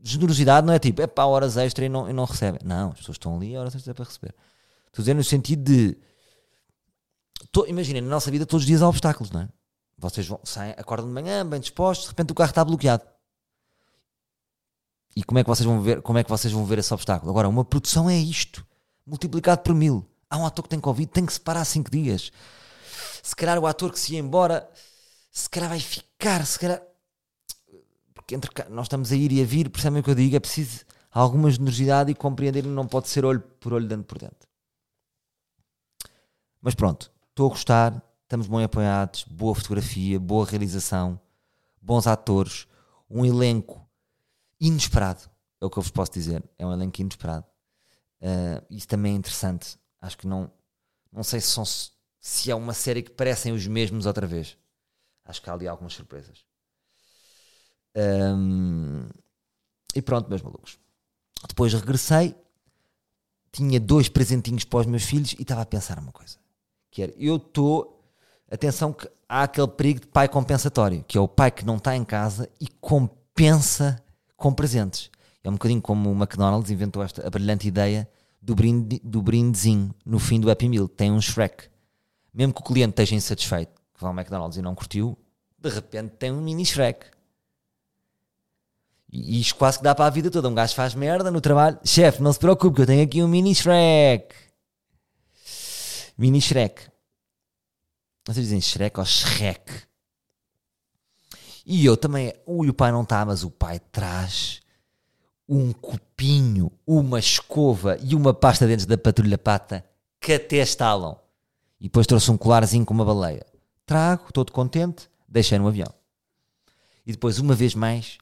Generosidade 0.00 0.64
não 0.64 0.72
é 0.72 0.78
tipo, 0.78 1.02
é 1.02 1.08
pá, 1.08 1.24
horas 1.24 1.56
extra 1.56 1.84
e 1.84 1.88
não, 1.88 2.08
e 2.08 2.12
não 2.12 2.24
recebem. 2.24 2.60
Não, 2.64 2.92
as 2.92 2.98
pessoas 2.98 3.16
estão 3.16 3.36
ali, 3.36 3.56
horas 3.56 3.74
extra 3.74 3.92
para 3.92 4.04
receber. 4.04 4.32
Estou 4.86 5.00
a 5.00 5.02
dizer 5.02 5.14
no 5.14 5.24
sentido 5.24 5.64
de. 5.64 5.98
Imaginem, 7.66 8.02
na 8.02 8.08
nossa 8.08 8.30
vida 8.30 8.46
todos 8.46 8.62
os 8.62 8.66
dias 8.66 8.82
há 8.82 8.88
obstáculos, 8.88 9.30
não 9.30 9.42
é? 9.42 9.48
Vocês 9.96 10.26
vão, 10.26 10.40
saem, 10.44 10.74
acordam 10.76 11.08
de 11.08 11.12
manhã, 11.12 11.44
bem 11.44 11.60
dispostos, 11.60 12.06
de 12.06 12.10
repente 12.10 12.30
o 12.30 12.34
carro 12.34 12.50
está 12.50 12.64
bloqueado. 12.64 13.04
E 15.16 15.24
como 15.24 15.38
é 15.38 15.42
que 15.42 15.48
vocês 15.48 15.66
vão 15.66 15.80
ver, 15.80 16.02
como 16.02 16.18
é 16.18 16.24
que 16.24 16.30
vocês 16.30 16.52
vão 16.52 16.64
ver 16.64 16.78
esse 16.78 16.94
obstáculo? 16.94 17.30
Agora, 17.30 17.48
uma 17.48 17.64
produção 17.64 18.08
é 18.08 18.16
isto, 18.16 18.64
multiplicado 19.04 19.62
por 19.62 19.74
mil. 19.74 20.06
Há 20.30 20.38
um 20.38 20.46
ator 20.46 20.62
que 20.62 20.68
tem 20.68 20.78
Covid, 20.78 21.10
tem 21.10 21.26
que 21.26 21.32
se 21.32 21.40
parar 21.40 21.64
5 21.64 21.90
dias 21.90 22.30
se 23.28 23.36
calhar 23.36 23.58
o 23.58 23.66
ator 23.66 23.92
que 23.92 24.00
se 24.00 24.14
ia 24.14 24.18
embora, 24.18 24.68
se 25.30 25.48
calhar 25.50 25.68
vai 25.68 25.80
ficar, 25.80 26.44
se 26.46 26.58
calhar. 26.58 26.82
Porque 28.14 28.34
entre 28.34 28.50
nós 28.70 28.86
estamos 28.86 29.12
a 29.12 29.16
ir 29.16 29.32
e 29.32 29.42
a 29.42 29.44
vir, 29.44 29.68
percebem 29.68 30.00
o 30.00 30.02
que 30.02 30.10
eu 30.10 30.14
digo? 30.14 30.34
É 30.36 30.40
preciso 30.40 30.84
alguma 31.10 31.50
generosidade 31.50 32.10
e 32.10 32.14
compreender 32.14 32.62
que 32.62 32.68
não 32.68 32.86
pode 32.86 33.08
ser 33.08 33.24
olho 33.24 33.40
por 33.40 33.72
olho, 33.72 33.86
dentro 33.86 34.04
por 34.04 34.18
dentro. 34.18 34.48
Mas 36.60 36.74
pronto, 36.74 37.10
estou 37.38 37.46
a 37.46 37.50
gostar, 37.50 38.02
estamos 38.24 38.48
bem 38.48 38.64
apoiados, 38.64 39.22
boa 39.22 39.54
fotografia, 39.54 40.18
boa 40.18 40.44
realização, 40.44 41.20
bons 41.80 42.08
atores, 42.08 42.66
um 43.08 43.24
elenco 43.24 43.88
inesperado, 44.60 45.30
é 45.60 45.64
o 45.64 45.70
que 45.70 45.78
eu 45.78 45.82
vos 45.84 45.92
posso 45.92 46.10
dizer, 46.10 46.42
é 46.58 46.66
um 46.66 46.72
elenco 46.72 47.00
inesperado. 47.00 47.46
Uh, 48.20 48.66
isso 48.68 48.88
também 48.88 49.12
é 49.12 49.16
interessante. 49.16 49.78
Acho 50.00 50.18
que 50.18 50.26
não, 50.26 50.50
não 51.12 51.22
sei 51.22 51.40
se 51.40 51.46
são 51.46 51.64
se 51.64 52.50
é 52.50 52.54
uma 52.56 52.74
série 52.74 53.04
que 53.04 53.12
parecem 53.12 53.52
os 53.52 53.64
mesmos 53.68 54.04
outra 54.04 54.26
vez. 54.26 54.58
Acho 55.24 55.40
que 55.40 55.48
há 55.48 55.52
ali 55.52 55.68
algumas 55.68 55.92
surpresas. 55.92 56.44
Um, 57.96 59.08
E 59.94 60.02
pronto, 60.02 60.28
meus 60.28 60.42
malucos. 60.42 60.76
Depois 61.48 61.72
regressei, 61.72 62.34
tinha 63.52 63.78
dois 63.78 64.08
presentinhos 64.08 64.64
para 64.64 64.80
os 64.80 64.86
meus 64.86 65.04
filhos 65.04 65.34
e 65.34 65.42
estava 65.42 65.62
a 65.62 65.66
pensar 65.66 66.00
uma 66.00 66.10
coisa. 66.10 66.36
Que 66.98 67.02
era, 67.04 67.14
eu 67.16 67.36
estou... 67.36 68.02
Atenção 68.50 68.92
que 68.92 69.08
há 69.28 69.44
aquele 69.44 69.68
perigo 69.68 70.00
de 70.00 70.08
pai 70.08 70.26
compensatório, 70.26 71.04
que 71.06 71.16
é 71.16 71.20
o 71.20 71.28
pai 71.28 71.48
que 71.48 71.64
não 71.64 71.76
está 71.76 71.94
em 71.94 72.02
casa 72.02 72.50
e 72.60 72.66
compensa 72.66 74.02
com 74.36 74.52
presentes. 74.52 75.08
É 75.44 75.48
um 75.48 75.52
bocadinho 75.52 75.80
como 75.80 76.10
o 76.10 76.16
McDonald's 76.16 76.72
inventou 76.72 77.00
esta 77.04 77.24
a 77.24 77.30
brilhante 77.30 77.68
ideia 77.68 78.10
do, 78.42 78.52
brinde, 78.56 79.00
do 79.04 79.22
brindezinho 79.22 79.94
no 80.04 80.18
fim 80.18 80.40
do 80.40 80.50
Happy 80.50 80.68
Meal. 80.68 80.88
Tem 80.88 81.12
um 81.12 81.20
Shrek. 81.20 81.68
Mesmo 82.34 82.52
que 82.52 82.62
o 82.62 82.64
cliente 82.64 82.90
esteja 82.90 83.14
insatisfeito, 83.14 83.80
que 83.94 84.00
vai 84.00 84.10
ao 84.10 84.16
McDonald's 84.16 84.58
e 84.58 84.62
não 84.62 84.74
curtiu, 84.74 85.16
de 85.56 85.68
repente 85.68 86.14
tem 86.18 86.32
um 86.32 86.40
mini 86.40 86.66
Shrek. 86.66 87.06
E 89.12 89.40
isto 89.40 89.54
quase 89.54 89.78
que 89.78 89.84
dá 89.84 89.94
para 89.94 90.06
a 90.06 90.10
vida 90.10 90.32
toda. 90.32 90.48
Um 90.48 90.54
gajo 90.54 90.74
faz 90.74 90.96
merda 90.96 91.30
no 91.30 91.40
trabalho. 91.40 91.78
Chefe, 91.84 92.20
não 92.20 92.32
se 92.32 92.40
preocupe 92.40 92.74
que 92.74 92.82
eu 92.82 92.86
tenho 92.86 93.04
aqui 93.04 93.22
um 93.22 93.28
mini 93.28 93.54
Shrek. 93.54 94.47
Mini 96.18 96.40
Shrek. 96.40 96.90
Vocês 98.26 98.44
dizem 98.44 98.60
Shrek 98.60 98.98
ou 98.98 99.06
Shrek. 99.06 99.84
E 101.64 101.84
eu 101.84 101.96
também. 101.96 102.34
Ui, 102.44 102.68
o 102.68 102.74
pai 102.74 102.90
não 102.90 103.02
está, 103.02 103.24
mas 103.24 103.44
o 103.44 103.50
pai 103.50 103.78
traz 103.78 104.60
um 105.48 105.72
copinho, 105.72 106.72
uma 106.86 107.18
escova 107.18 107.96
e 108.02 108.14
uma 108.14 108.34
pasta 108.34 108.66
dentro 108.66 108.86
da 108.86 108.98
patrulha 108.98 109.38
pata 109.38 109.84
que 110.20 110.32
até 110.32 110.56
estalam. 110.56 111.18
E 111.80 111.84
depois 111.84 112.06
trouxe 112.06 112.30
um 112.30 112.36
colarzinho 112.36 112.84
com 112.84 112.92
uma 112.92 113.04
baleia. 113.04 113.46
Trago, 113.86 114.32
todo 114.32 114.50
contente, 114.50 115.08
deixei 115.28 115.58
no 115.58 115.68
avião. 115.68 115.92
E 117.06 117.12
depois, 117.12 117.38
uma 117.38 117.54
vez 117.54 117.74
mais, 117.74 118.18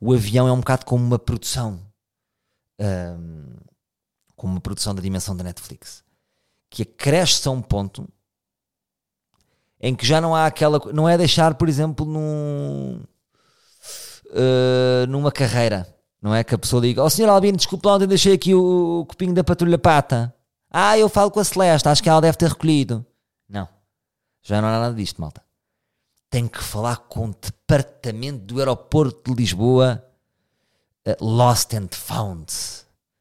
o 0.00 0.12
avião 0.12 0.48
é 0.48 0.52
um 0.52 0.58
bocado 0.58 0.86
como 0.86 1.04
uma 1.04 1.18
produção. 1.18 1.80
Um, 2.80 3.54
como 4.34 4.54
uma 4.54 4.60
produção 4.60 4.94
da 4.94 5.02
dimensão 5.02 5.36
da 5.36 5.44
Netflix. 5.44 6.03
Que 6.74 6.82
acresce 6.82 7.46
a 7.46 7.52
um 7.52 7.62
ponto 7.62 8.04
em 9.80 9.94
que 9.94 10.04
já 10.04 10.20
não 10.20 10.34
há 10.34 10.46
aquela. 10.46 10.80
Não 10.92 11.08
é 11.08 11.16
deixar, 11.16 11.54
por 11.54 11.68
exemplo, 11.68 12.04
num, 12.04 13.00
uh, 14.30 15.06
numa 15.08 15.30
carreira. 15.30 15.86
Não 16.20 16.34
é 16.34 16.42
que 16.42 16.52
a 16.52 16.58
pessoa 16.58 16.82
diga: 16.82 17.00
Ó 17.00 17.06
oh, 17.06 17.10
senhor 17.10 17.28
Albino, 17.28 17.56
desculpe 17.56 17.86
ontem 17.86 18.08
deixei 18.08 18.32
aqui 18.32 18.54
o, 18.54 19.02
o 19.02 19.06
copinho 19.06 19.32
da 19.32 19.44
patrulha 19.44 19.78
pata. 19.78 20.34
Ah, 20.68 20.98
eu 20.98 21.08
falo 21.08 21.30
com 21.30 21.38
a 21.38 21.44
Celeste, 21.44 21.88
acho 21.88 22.02
que 22.02 22.08
ela 22.08 22.20
deve 22.20 22.36
ter 22.36 22.48
recolhido. 22.48 23.06
Não. 23.48 23.68
Já 24.42 24.60
não 24.60 24.68
há 24.68 24.80
nada 24.80 24.94
disto, 24.96 25.20
malta. 25.20 25.40
Tem 26.28 26.48
que 26.48 26.64
falar 26.64 26.96
com 26.96 27.28
o 27.28 27.34
departamento 27.40 28.38
do 28.38 28.58
aeroporto 28.58 29.30
de 29.30 29.40
Lisboa, 29.40 30.04
uh, 31.06 31.24
Lost 31.24 31.72
and 31.74 31.88
Found. 31.92 32.46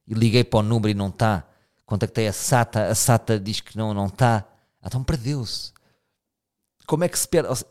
E 0.08 0.16
liguei 0.16 0.44
para 0.44 0.62
o 0.62 0.64
número 0.64 0.90
e 0.90 0.94
não 0.96 1.10
está. 1.10 1.46
Contactei 1.94 2.28
a 2.28 2.34
SATA, 2.34 2.88
a 2.88 2.96
SATA 2.96 3.40
diz 3.40 3.60
que 3.60 3.78
não, 3.78 3.94
não 3.94 4.08
está. 4.08 4.48
Ah, 4.82 4.88
então 4.88 5.04
perdeu-se 5.04 5.74
como 6.86 7.04
é 7.04 7.10
que 7.10 7.18
se 7.18 7.28
perde? 7.28 7.56
Seja, 7.56 7.68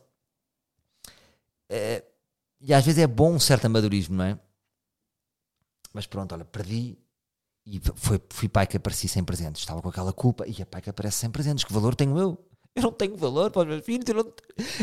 é, 1.69 2.05
e 2.61 2.73
às 2.73 2.85
vezes 2.85 3.03
é 3.03 3.07
bom 3.07 3.33
um 3.35 3.41
certo 3.41 3.65
amadorismo, 3.65 4.17
não 4.17 4.25
é? 4.25 4.39
Mas 5.93 6.07
pronto, 6.07 6.33
olha, 6.33 6.45
perdi 6.45 6.99
e 7.67 7.81
foi, 7.95 8.21
fui 8.31 8.49
pai 8.49 8.67
que 8.67 8.77
apareci 8.77 9.09
sem 9.09 9.25
presentes. 9.25 9.63
Estava 9.63 9.83
com 9.83 9.89
aquela 9.89 10.13
culpa 10.13 10.47
e 10.47 10.63
a 10.63 10.67
pai 10.67 10.81
que 10.81 10.91
aparece 10.91 11.19
sem 11.19 11.31
presentes. 11.31 11.65
Que 11.65 11.73
valor 11.73 11.95
tenho 11.95 12.19
eu? 12.19 12.39
Eu 12.75 12.85
não 12.85 12.93
tenho 12.93 13.17
valor 13.17 13.51
para 13.51 13.63
os 13.63 13.69
meus 13.69 13.85
filhos. 13.85 14.09
Eu 14.09 14.15
não, 14.15 14.33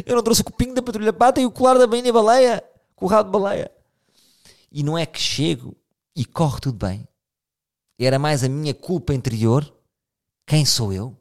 eu 0.06 0.16
não 0.16 0.24
trouxe 0.24 0.42
o 0.42 0.46
copinho 0.46 0.76
da 0.76 0.82
patrulha 0.82 1.12
pata 1.12 1.42
e 1.42 1.46
o 1.46 1.52
colar 1.52 1.78
da 1.78 1.88
bainha 1.88 2.14
baleia, 2.14 2.64
com 2.96 3.06
o 3.06 3.08
rabo 3.08 3.32
de 3.32 3.40
baleia. 3.40 3.72
E 4.72 4.84
não 4.84 4.98
é 4.98 5.06
que 5.06 5.20
chego 5.20 5.76
e 6.16 6.24
corre 6.24 6.60
tudo 6.60 6.86
bem. 6.86 7.08
Era 8.00 8.18
mais 8.18 8.44
a 8.44 8.50
minha 8.50 8.74
culpa 8.74 9.14
interior. 9.14 9.72
Quem 10.48 10.66
sou 10.66 10.94
eu? 10.94 11.18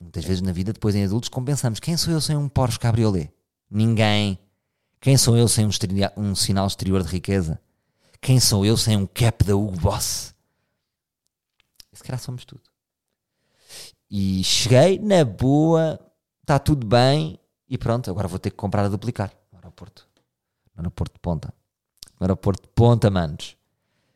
Muitas 0.00 0.24
vezes 0.24 0.40
na 0.40 0.52
vida, 0.52 0.72
depois 0.72 0.94
em 0.94 1.04
adultos, 1.04 1.28
compensamos. 1.28 1.80
Quem 1.80 1.96
sou 1.96 2.12
eu 2.12 2.20
sem 2.20 2.36
um 2.36 2.48
Porsche 2.48 2.78
Cabriolet? 2.78 3.32
Ninguém. 3.68 4.38
Quem 5.00 5.16
sou 5.16 5.36
eu 5.36 5.48
sem 5.48 5.66
um, 5.66 5.70
um 6.16 6.34
sinal 6.36 6.66
exterior 6.68 7.02
de 7.02 7.08
riqueza? 7.08 7.60
Quem 8.20 8.38
sou 8.38 8.64
eu 8.64 8.76
sem 8.76 8.96
um 8.96 9.06
cap 9.06 9.44
da 9.44 9.56
Hugo 9.56 9.78
Boss? 9.80 10.34
Se 11.92 12.02
calhar 12.04 12.20
somos 12.20 12.44
tudo. 12.44 12.62
E 14.08 14.42
cheguei 14.44 15.00
na 15.00 15.24
boa, 15.24 15.98
está 16.40 16.58
tudo 16.58 16.86
bem 16.86 17.38
e 17.68 17.76
pronto, 17.76 18.08
agora 18.08 18.28
vou 18.28 18.38
ter 18.38 18.50
que 18.50 18.56
comprar 18.56 18.84
a 18.84 18.88
duplicar 18.88 19.32
no 19.52 19.58
aeroporto. 19.58 20.08
No 20.74 20.82
aeroporto 20.82 21.14
de 21.14 21.20
ponta. 21.20 21.52
No 22.18 22.24
aeroporto 22.24 22.62
de 22.62 22.68
ponta, 22.68 23.10
manos. 23.10 23.56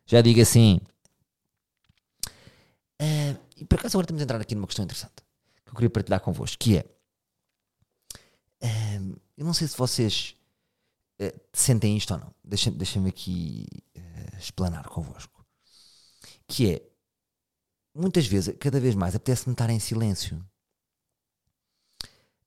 Já 0.07 0.21
digo 0.21 0.41
assim. 0.41 0.81
Uh, 3.03 3.37
e 3.57 3.65
por 3.65 3.81
acaso 3.81 3.97
agora 3.97 4.05
estamos 4.05 4.23
a 4.23 4.25
entrar 4.25 4.41
aqui 4.41 4.55
numa 4.55 4.67
questão 4.69 4.85
interessante 4.85 5.15
que 5.65 5.71
eu 5.71 5.75
queria 5.75 5.91
partilhar 5.91 6.21
convosco, 6.21 6.57
que 6.59 6.79
é 6.79 6.85
um, 9.01 9.17
eu 9.37 9.45
não 9.45 9.53
sei 9.53 9.67
se 9.67 9.77
vocês 9.77 10.37
uh, 11.21 11.41
sentem 11.53 11.97
isto 11.97 12.15
ou 12.15 12.21
não. 12.21 12.33
Deixa-me 12.45 12.77
deixa 12.77 13.01
aqui 13.01 13.67
uh, 13.97 14.39
explanar 14.39 14.89
convosco. 14.89 15.45
Que 16.47 16.75
é 16.75 16.83
muitas 17.93 18.27
vezes, 18.27 18.55
cada 18.61 18.79
vez 18.79 18.95
mais, 18.95 19.17
apetece-me 19.17 19.53
estar 19.53 19.69
em 19.69 19.81
silêncio. 19.81 20.45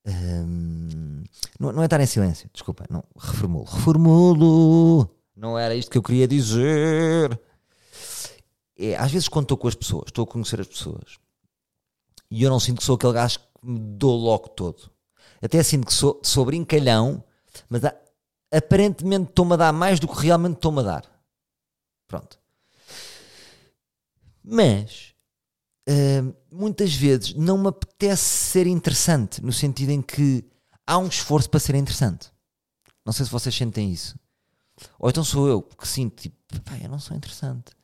Um, 0.05 1.23
não, 1.59 1.73
não, 1.73 1.81
é 1.81 1.85
estar 1.85 1.99
em 1.99 2.05
silêncio, 2.05 2.49
desculpa, 2.53 2.85
não, 2.89 3.03
reformulo. 3.17 3.65
Reformulo! 3.65 5.11
Não 5.35 5.59
era 5.59 5.75
isto 5.75 5.91
que 5.91 5.97
eu 5.97 6.03
queria 6.03 6.27
dizer. 6.27 7.37
É, 8.77 8.95
às 8.95 9.11
vezes, 9.11 9.27
quando 9.27 9.45
estou 9.45 9.57
com 9.57 9.67
as 9.67 9.75
pessoas, 9.75 10.05
estou 10.07 10.23
a 10.23 10.27
conhecer 10.27 10.59
as 10.59 10.67
pessoas, 10.67 11.17
e 12.29 12.43
eu 12.43 12.49
não 12.49 12.59
sinto 12.59 12.79
que 12.79 12.83
sou 12.83 12.95
aquele 12.95 13.13
gajo 13.13 13.39
que 13.39 13.45
me 13.63 13.79
dou 13.79 14.15
logo 14.17 14.49
todo. 14.49 14.91
Até 15.41 15.61
sinto 15.63 15.87
que 15.87 15.93
sou, 15.93 16.19
sou 16.23 16.45
brincalhão, 16.45 17.23
mas 17.69 17.85
há, 17.85 17.95
aparentemente 18.51 19.29
estou-me 19.29 19.53
a 19.53 19.57
dar 19.57 19.73
mais 19.73 19.99
do 19.99 20.07
que 20.07 20.19
realmente 20.21 20.55
estou-me 20.55 20.79
a 20.79 20.83
dar. 20.83 21.23
Pronto. 22.07 22.39
Mas 24.43 25.13
uh, 25.89 26.35
muitas 26.51 26.93
vezes 26.93 27.33
não 27.33 27.57
me 27.57 27.67
apetece 27.67 28.23
ser 28.23 28.67
interessante, 28.67 29.43
no 29.43 29.51
sentido 29.51 29.91
em 29.91 30.01
que 30.01 30.43
há 30.85 30.97
um 30.97 31.07
esforço 31.07 31.49
para 31.49 31.59
ser 31.59 31.75
interessante. 31.75 32.31
Não 33.05 33.13
sei 33.13 33.25
se 33.25 33.31
vocês 33.31 33.55
sentem 33.55 33.91
isso. 33.91 34.17
Ou 34.99 35.09
então 35.09 35.23
sou 35.23 35.47
eu 35.47 35.61
que 35.61 35.87
sinto, 35.87 36.21
tipo, 36.21 36.73
eu 36.81 36.89
não 36.89 36.99
sou 36.99 37.15
interessante. 37.15 37.74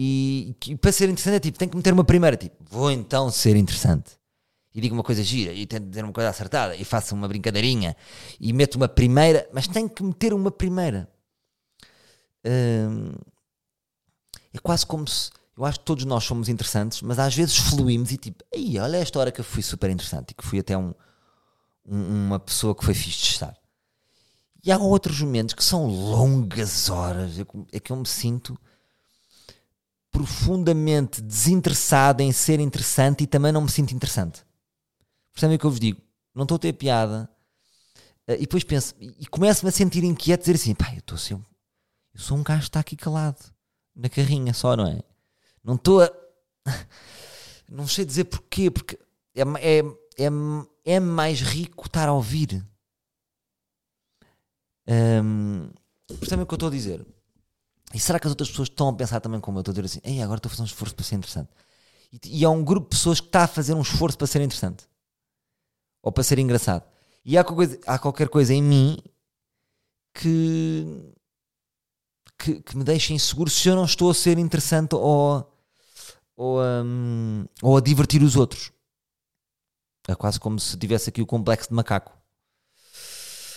E, 0.00 0.54
e, 0.68 0.76
para 0.76 0.92
ser 0.92 1.08
interessante 1.08 1.34
é 1.34 1.40
tipo, 1.40 1.58
tem 1.58 1.68
que 1.68 1.76
meter 1.76 1.92
uma 1.92 2.04
primeira, 2.04 2.36
tipo, 2.36 2.54
vou 2.70 2.88
então 2.88 3.28
ser 3.32 3.56
interessante. 3.56 4.12
E 4.72 4.80
digo 4.80 4.94
uma 4.94 5.02
coisa 5.02 5.24
gira 5.24 5.52
e 5.52 5.66
tento 5.66 5.88
dizer 5.88 6.04
uma 6.04 6.12
coisa 6.12 6.30
acertada 6.30 6.76
e 6.76 6.84
faço 6.84 7.16
uma 7.16 7.26
brincadeirinha 7.26 7.96
e 8.38 8.52
meto 8.52 8.76
uma 8.76 8.86
primeira, 8.86 9.50
mas 9.52 9.66
tem 9.66 9.88
que 9.88 10.04
meter 10.04 10.32
uma 10.32 10.52
primeira. 10.52 11.10
Hum, 12.46 13.12
é 14.54 14.58
quase 14.62 14.86
como 14.86 15.08
se 15.08 15.30
eu 15.56 15.64
acho 15.64 15.80
que 15.80 15.84
todos 15.84 16.04
nós 16.04 16.22
somos 16.22 16.48
interessantes, 16.48 17.02
mas 17.02 17.18
às 17.18 17.34
vezes 17.34 17.56
fluímos 17.56 18.12
e 18.12 18.18
tipo, 18.18 18.44
aí 18.54 18.78
olha 18.78 18.98
esta 18.98 19.18
hora 19.18 19.32
que 19.32 19.40
eu 19.40 19.44
fui 19.44 19.64
super 19.64 19.90
interessante 19.90 20.30
e 20.30 20.34
que 20.34 20.44
fui 20.44 20.60
até 20.60 20.78
um, 20.78 20.94
um, 21.84 22.26
uma 22.26 22.38
pessoa 22.38 22.72
que 22.72 22.84
foi 22.84 22.94
fixe 22.94 23.18
de 23.18 23.30
estar. 23.30 23.56
E 24.64 24.70
há 24.70 24.78
outros 24.78 25.20
momentos 25.20 25.56
que 25.56 25.64
são 25.64 25.88
longas 25.88 26.88
horas, 26.88 27.32
é 27.72 27.80
que 27.80 27.90
eu 27.90 27.96
me 27.96 28.06
sinto 28.06 28.56
profundamente 30.18 31.22
desinteressado 31.22 32.24
em 32.24 32.32
ser 32.32 32.58
interessante 32.58 33.22
e 33.22 33.26
também 33.26 33.52
não 33.52 33.62
me 33.62 33.70
sinto 33.70 33.94
interessante. 33.94 34.44
Percebem 35.32 35.54
o 35.54 35.60
que 35.60 35.64
eu 35.64 35.70
vos 35.70 35.78
digo? 35.78 36.00
Não 36.34 36.42
estou 36.42 36.56
a 36.56 36.58
ter 36.58 36.72
piada. 36.72 37.30
Uh, 38.28 38.32
e 38.32 38.40
depois 38.40 38.64
penso, 38.64 38.96
e 38.98 39.24
começo-me 39.26 39.68
a 39.68 39.72
sentir 39.72 40.02
inquieto, 40.02 40.40
dizer 40.40 40.56
assim, 40.56 40.74
pá, 40.74 40.92
eu 40.92 40.98
estou 40.98 41.14
a 41.14 41.18
ser, 41.18 41.34
eu 41.34 42.20
sou 42.20 42.36
um 42.36 42.42
gajo 42.42 42.62
que 42.62 42.68
está 42.68 42.80
aqui 42.80 42.96
calado, 42.96 43.38
na 43.94 44.08
carrinha 44.08 44.52
só, 44.52 44.76
não 44.76 44.88
é? 44.88 45.00
Não 45.62 45.76
estou 45.76 46.02
a... 46.02 46.10
Não 47.70 47.86
sei 47.86 48.04
dizer 48.06 48.24
porquê, 48.24 48.70
porque 48.70 48.98
é, 49.36 49.42
é, 49.42 49.78
é, 50.18 50.28
é 50.86 50.98
mais 50.98 51.42
rico 51.42 51.84
estar 51.84 52.08
a 52.08 52.14
ouvir. 52.14 52.66
Um, 54.88 55.70
percebem 56.18 56.44
o 56.44 56.46
que 56.46 56.54
eu 56.54 56.56
estou 56.56 56.70
a 56.70 56.72
dizer? 56.72 57.06
E 57.94 57.98
será 57.98 58.20
que 58.20 58.26
as 58.26 58.32
outras 58.32 58.50
pessoas 58.50 58.68
estão 58.68 58.88
a 58.88 58.92
pensar 58.92 59.20
também 59.20 59.40
como 59.40 59.58
eu? 59.58 59.60
Estou 59.60 59.72
a 59.72 59.74
dizer 59.74 59.86
assim, 59.86 60.00
Ei, 60.04 60.22
agora 60.22 60.38
estou 60.38 60.48
a 60.48 60.50
fazer 60.50 60.62
um 60.62 60.66
esforço 60.66 60.94
para 60.94 61.04
ser 61.04 61.14
interessante. 61.16 61.48
E, 62.12 62.40
e 62.40 62.44
há 62.44 62.50
um 62.50 62.64
grupo 62.64 62.88
de 62.88 62.96
pessoas 62.96 63.20
que 63.20 63.28
está 63.28 63.44
a 63.44 63.48
fazer 63.48 63.74
um 63.74 63.80
esforço 63.80 64.18
para 64.18 64.26
ser 64.26 64.42
interessante. 64.42 64.86
Ou 66.02 66.12
para 66.12 66.22
ser 66.22 66.38
engraçado. 66.38 66.84
E 67.24 67.36
há 67.36 67.44
qualquer 67.44 67.66
coisa, 67.66 67.80
há 67.86 67.98
qualquer 67.98 68.28
coisa 68.28 68.54
em 68.54 68.62
mim 68.62 68.98
que, 70.14 71.14
que, 72.38 72.62
que, 72.62 72.76
me 72.76 72.84
deixa 72.84 73.12
inseguro 73.12 73.50
se 73.50 73.68
eu 73.68 73.76
não 73.76 73.84
estou 73.84 74.10
a 74.10 74.14
ser 74.14 74.38
interessante 74.38 74.94
ou, 74.94 75.50
ou, 76.36 76.60
um, 76.62 77.46
ou 77.62 77.76
a 77.76 77.80
divertir 77.80 78.22
os 78.22 78.36
outros. 78.36 78.72
É 80.06 80.14
quase 80.14 80.40
como 80.40 80.58
se 80.58 80.76
tivesse 80.76 81.10
aqui 81.10 81.20
o 81.20 81.26
complexo 81.26 81.68
de 81.68 81.74
macaco. 81.74 82.16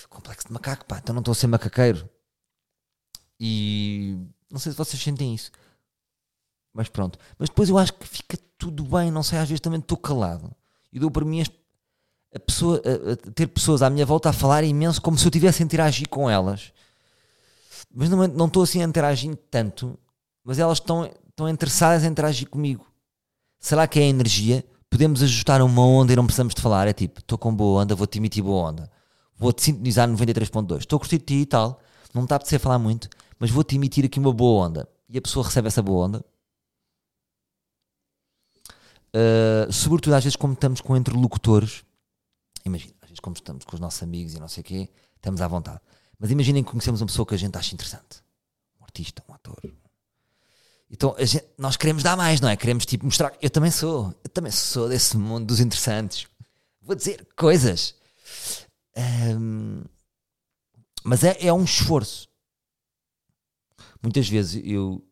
Complexo 0.09 0.47
de 0.47 0.53
macaco, 0.53 0.85
pá, 0.85 0.97
então 0.97 1.13
não 1.13 1.21
estou 1.21 1.31
a 1.31 1.35
ser 1.35 1.47
macaqueiro. 1.47 2.09
E 3.43 4.19
não 4.51 4.59
sei 4.59 4.71
se 4.71 4.77
vocês 4.77 5.01
sentem 5.01 5.33
isso. 5.33 5.49
Mas 6.71 6.87
pronto. 6.87 7.17
Mas 7.39 7.49
depois 7.49 7.69
eu 7.69 7.77
acho 7.79 7.91
que 7.95 8.07
fica 8.07 8.37
tudo 8.55 8.83
bem. 8.83 9.09
Não 9.09 9.23
sei, 9.23 9.39
às 9.39 9.49
vezes 9.49 9.59
também 9.59 9.79
estou 9.79 9.97
calado. 9.97 10.55
E 10.93 10.99
dou 10.99 11.09
para 11.09 11.25
mim 11.25 11.41
a, 12.35 12.39
pessoa, 12.39 12.79
a, 12.85 13.13
a 13.13 13.31
ter 13.31 13.47
pessoas 13.47 13.81
à 13.81 13.89
minha 13.89 14.05
volta 14.05 14.29
a 14.29 14.33
falar 14.33 14.63
imenso 14.63 15.01
como 15.01 15.17
se 15.17 15.25
eu 15.25 15.29
estivesse 15.29 15.63
a 15.63 15.65
interagir 15.65 16.07
com 16.07 16.29
elas. 16.29 16.71
Mas 17.91 18.11
não, 18.11 18.27
não 18.27 18.45
estou 18.45 18.61
assim 18.61 18.83
a 18.83 18.85
interagir 18.85 19.35
tanto. 19.49 19.97
Mas 20.43 20.59
elas 20.59 20.77
estão, 20.77 21.09
estão 21.27 21.49
interessadas 21.49 22.03
em 22.03 22.09
interagir 22.09 22.47
comigo. 22.47 22.85
Será 23.59 23.87
que 23.87 23.99
é 23.99 24.03
a 24.03 24.07
energia? 24.07 24.63
Podemos 24.87 25.23
ajustar 25.23 25.63
uma 25.63 25.83
onda 25.83 26.13
e 26.13 26.15
não 26.15 26.25
precisamos 26.25 26.53
de 26.53 26.61
falar. 26.61 26.87
É 26.87 26.93
tipo, 26.93 27.21
estou 27.21 27.39
com 27.39 27.51
boa 27.55 27.81
onda, 27.81 27.95
vou-te 27.95 28.19
emitir 28.19 28.43
boa 28.43 28.69
onda. 28.69 28.91
Vou-te 29.35 29.63
sintonizar 29.63 30.07
no 30.07 30.15
93.2. 30.15 30.81
Estou 30.81 30.97
a 30.97 30.99
curtir 30.99 31.17
de 31.17 31.25
ti 31.25 31.33
e 31.41 31.45
tal. 31.47 31.81
Não 32.13 32.23
está 32.23 32.35
a 32.35 32.37
apetecer 32.37 32.59
falar 32.59 32.77
muito, 32.77 33.09
mas 33.41 33.49
vou-te 33.49 33.75
emitir 33.75 34.05
aqui 34.05 34.19
uma 34.19 34.31
boa 34.31 34.67
onda. 34.67 34.87
E 35.09 35.17
a 35.17 35.21
pessoa 35.21 35.45
recebe 35.45 35.67
essa 35.67 35.81
boa 35.81 36.05
onda 36.05 36.25
Uh, 39.11 39.71
sobretudo 39.71 40.13
às 40.13 40.23
vezes 40.23 40.37
como 40.37 40.53
estamos 40.53 40.79
com 40.79 40.95
interlocutores, 40.95 41.83
imagina, 42.63 42.93
às 43.01 43.09
vezes 43.09 43.19
como 43.19 43.35
estamos 43.35 43.65
com 43.65 43.75
os 43.75 43.79
nossos 43.79 44.01
amigos 44.01 44.33
e 44.33 44.39
não 44.39 44.47
sei 44.47 44.61
o 44.61 44.63
quê, 44.63 44.89
estamos 45.15 45.41
à 45.41 45.47
vontade. 45.47 45.81
Mas 46.17 46.31
imaginem 46.31 46.63
que 46.63 46.71
conhecemos 46.71 47.01
uma 47.01 47.07
pessoa 47.07 47.25
que 47.25 47.35
a 47.35 47.37
gente 47.37 47.57
acha 47.57 47.73
interessante, 47.73 48.23
um 48.79 48.83
artista, 48.83 49.21
um 49.27 49.33
ator. 49.33 49.59
Então 50.89 51.13
gente, 51.19 51.45
nós 51.57 51.75
queremos 51.75 52.03
dar 52.03 52.15
mais, 52.15 52.39
não 52.39 52.47
é? 52.47 52.55
Queremos 52.55 52.85
tipo 52.85 53.03
mostrar. 53.03 53.33
Eu 53.41 53.49
também 53.49 53.71
sou, 53.71 54.15
eu 54.23 54.29
também 54.29 54.51
sou 54.51 54.87
desse 54.87 55.17
mundo 55.17 55.45
dos 55.45 55.59
interessantes. 55.59 56.27
Vou 56.81 56.95
dizer 56.95 57.27
coisas. 57.35 57.95
Um, 59.37 59.83
mas 61.03 61.23
é, 61.23 61.37
é 61.45 61.51
um 61.51 61.63
esforço. 61.63 62.29
Muitas 64.01 64.27
vezes 64.27 64.61
eu, 64.65 65.03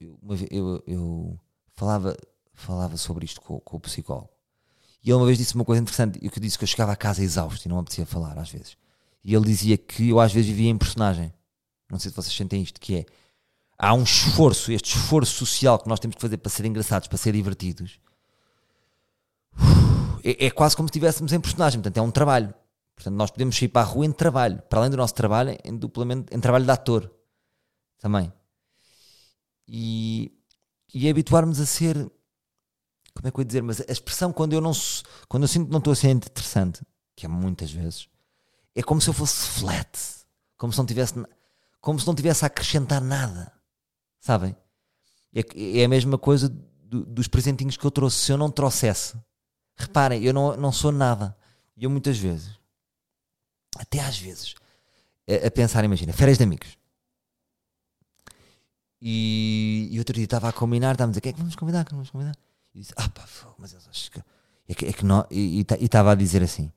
eu, 0.50 0.84
eu, 0.88 1.40
falava 1.76 2.16
falava 2.54 2.98
sobre 2.98 3.26
isto 3.26 3.40
com, 3.42 3.60
com 3.60 3.78
o 3.78 3.80
psicólogo. 3.80 4.30
E 5.04 5.10
ele 5.10 5.18
uma 5.18 5.26
vez 5.26 5.38
disse 5.38 5.56
uma 5.56 5.64
coisa 5.64 5.82
interessante, 5.82 6.20
eu 6.22 6.30
que 6.30 6.40
disse 6.40 6.58
que 6.58 6.64
eu 6.64 6.68
chegava 6.68 6.92
a 6.92 6.96
casa 6.96 7.24
exausto 7.24 7.66
e 7.66 7.70
não 7.70 7.80
apetecia 7.80 8.06
falar 8.06 8.38
às 8.38 8.50
vezes. 8.50 8.76
E 9.24 9.34
ele 9.34 9.46
dizia 9.46 9.78
que 9.78 10.10
eu 10.10 10.20
às 10.20 10.34
vezes 10.34 10.50
vivia 10.50 10.70
em 10.70 10.78
personagem. 10.78 11.34
Não 11.90 11.98
sei 11.98 12.12
se 12.12 12.16
vocês 12.16 12.36
sentem 12.36 12.62
isto, 12.62 12.80
que 12.80 12.98
é 12.98 13.06
há 13.78 13.94
um 13.94 14.04
esforço, 14.04 14.72
este 14.72 14.98
esforço 14.98 15.34
social 15.34 15.80
que 15.80 15.88
nós 15.88 16.00
temos 16.00 16.16
que 16.16 16.22
fazer 16.22 16.38
para 16.38 16.52
ser 16.52 16.66
engraçados, 16.66 17.08
para 17.08 17.18
ser 17.18 17.34
divertidos. 17.34 18.00
É, 20.24 20.48
é 20.48 20.52
quase 20.52 20.76
como 20.76 20.88
se 20.88 20.92
estivéssemos 20.92 21.32
em 21.32 21.40
personagem, 21.40 21.80
portanto 21.80 21.98
é 21.98 22.02
um 22.02 22.12
trabalho. 22.12 22.54
Portanto, 22.94 23.16
nós 23.16 23.32
podemos 23.32 23.58
sair 23.58 23.70
para 23.70 23.82
a 23.82 23.86
rua 23.86 24.06
em 24.06 24.12
trabalho, 24.12 24.62
para 24.70 24.80
além 24.80 24.92
do 24.92 24.98
nosso 24.98 25.14
trabalho, 25.14 25.58
em 25.64 25.78
duplamente 25.78 26.36
em 26.36 26.40
trabalho 26.40 26.66
de 26.66 26.72
ator 26.72 27.10
também. 27.98 28.32
E, 29.72 30.32
e 30.92 31.08
habituarmos 31.08 31.60
a 31.60 31.66
ser 31.66 31.96
como 33.14 33.28
é 33.28 33.32
que 33.32 33.38
eu 33.38 33.42
ia 33.42 33.46
dizer, 33.46 33.62
mas 33.62 33.82
a 33.82 33.92
expressão 33.92 34.34
quando 34.34 34.54
eu 34.54 34.62
não 34.62 34.72
quando 35.28 35.44
eu 35.44 35.48
sinto 35.48 35.68
que 35.68 35.72
não 35.72 35.78
estou 35.78 35.94
a 35.94 35.96
ser 35.96 36.10
interessante, 36.10 36.82
que 37.16 37.26
é 37.26 37.30
muitas 37.30 37.72
vezes, 37.72 38.08
é 38.74 38.82
como 38.82 39.00
se 39.00 39.10
eu 39.10 39.14
fosse 39.14 39.48
flat, 39.60 39.90
como 40.58 40.74
se 40.74 40.80
não 40.80 40.86
tivesse 40.86 41.14
como 41.80 42.00
se 42.00 42.08
não 42.08 42.16
tivesse 42.16 42.44
a 42.44 42.48
acrescentar 42.48 43.00
nada. 43.00 43.54
Sabem? 44.20 44.56
É, 45.34 45.82
é 45.82 45.86
a 45.86 45.88
mesma 45.88 46.18
coisa 46.18 46.50
do, 46.50 47.06
dos 47.06 47.28
presentinhos 47.28 47.78
que 47.78 47.86
eu 47.86 47.92
trouxe. 47.92 48.18
Se 48.18 48.32
eu 48.32 48.38
não 48.38 48.50
trouxesse, 48.50 49.16
reparem, 49.76 50.24
eu 50.24 50.34
não, 50.34 50.58
não 50.58 50.72
sou 50.72 50.92
nada. 50.92 51.38
E 51.78 51.84
eu 51.84 51.90
muitas 51.90 52.18
vezes, 52.18 52.50
até 53.78 54.00
às 54.00 54.18
vezes, 54.18 54.56
a, 55.30 55.48
a 55.48 55.52
pensar, 55.52 55.86
imagina, 55.86 56.12
férias 56.12 56.40
de 56.40 56.44
amigos. 56.44 56.79
E, 59.02 59.88
e 59.92 60.00
outro 60.00 60.14
dia 60.14 60.26
estava 60.26 60.50
a 60.50 60.54
combinar, 60.54 60.92
estávamos 60.92 61.18
a 61.18 61.20
dizer, 61.20 61.22
quem 61.22 61.30
é 61.30 61.34
que 61.34 61.40
vamos 61.40 61.56
convidar? 61.56 61.86
Quem 61.86 61.96
vamos 61.96 62.10
convidar? 62.10 62.36
E 62.74 62.80
disse, 62.80 62.94
ah 62.96 63.10
pá, 63.10 63.26
mas 63.58 63.74
eu 63.74 63.80
acho 63.90 64.12
que. 64.12 64.22
É 64.68 64.76
que, 64.76 64.86
é 64.86 64.94
que 64.94 65.04
não, 65.04 65.26
e 65.32 65.66
estava 65.80 66.12
a 66.12 66.16
dizer 66.16 66.44
assim: 66.44 66.72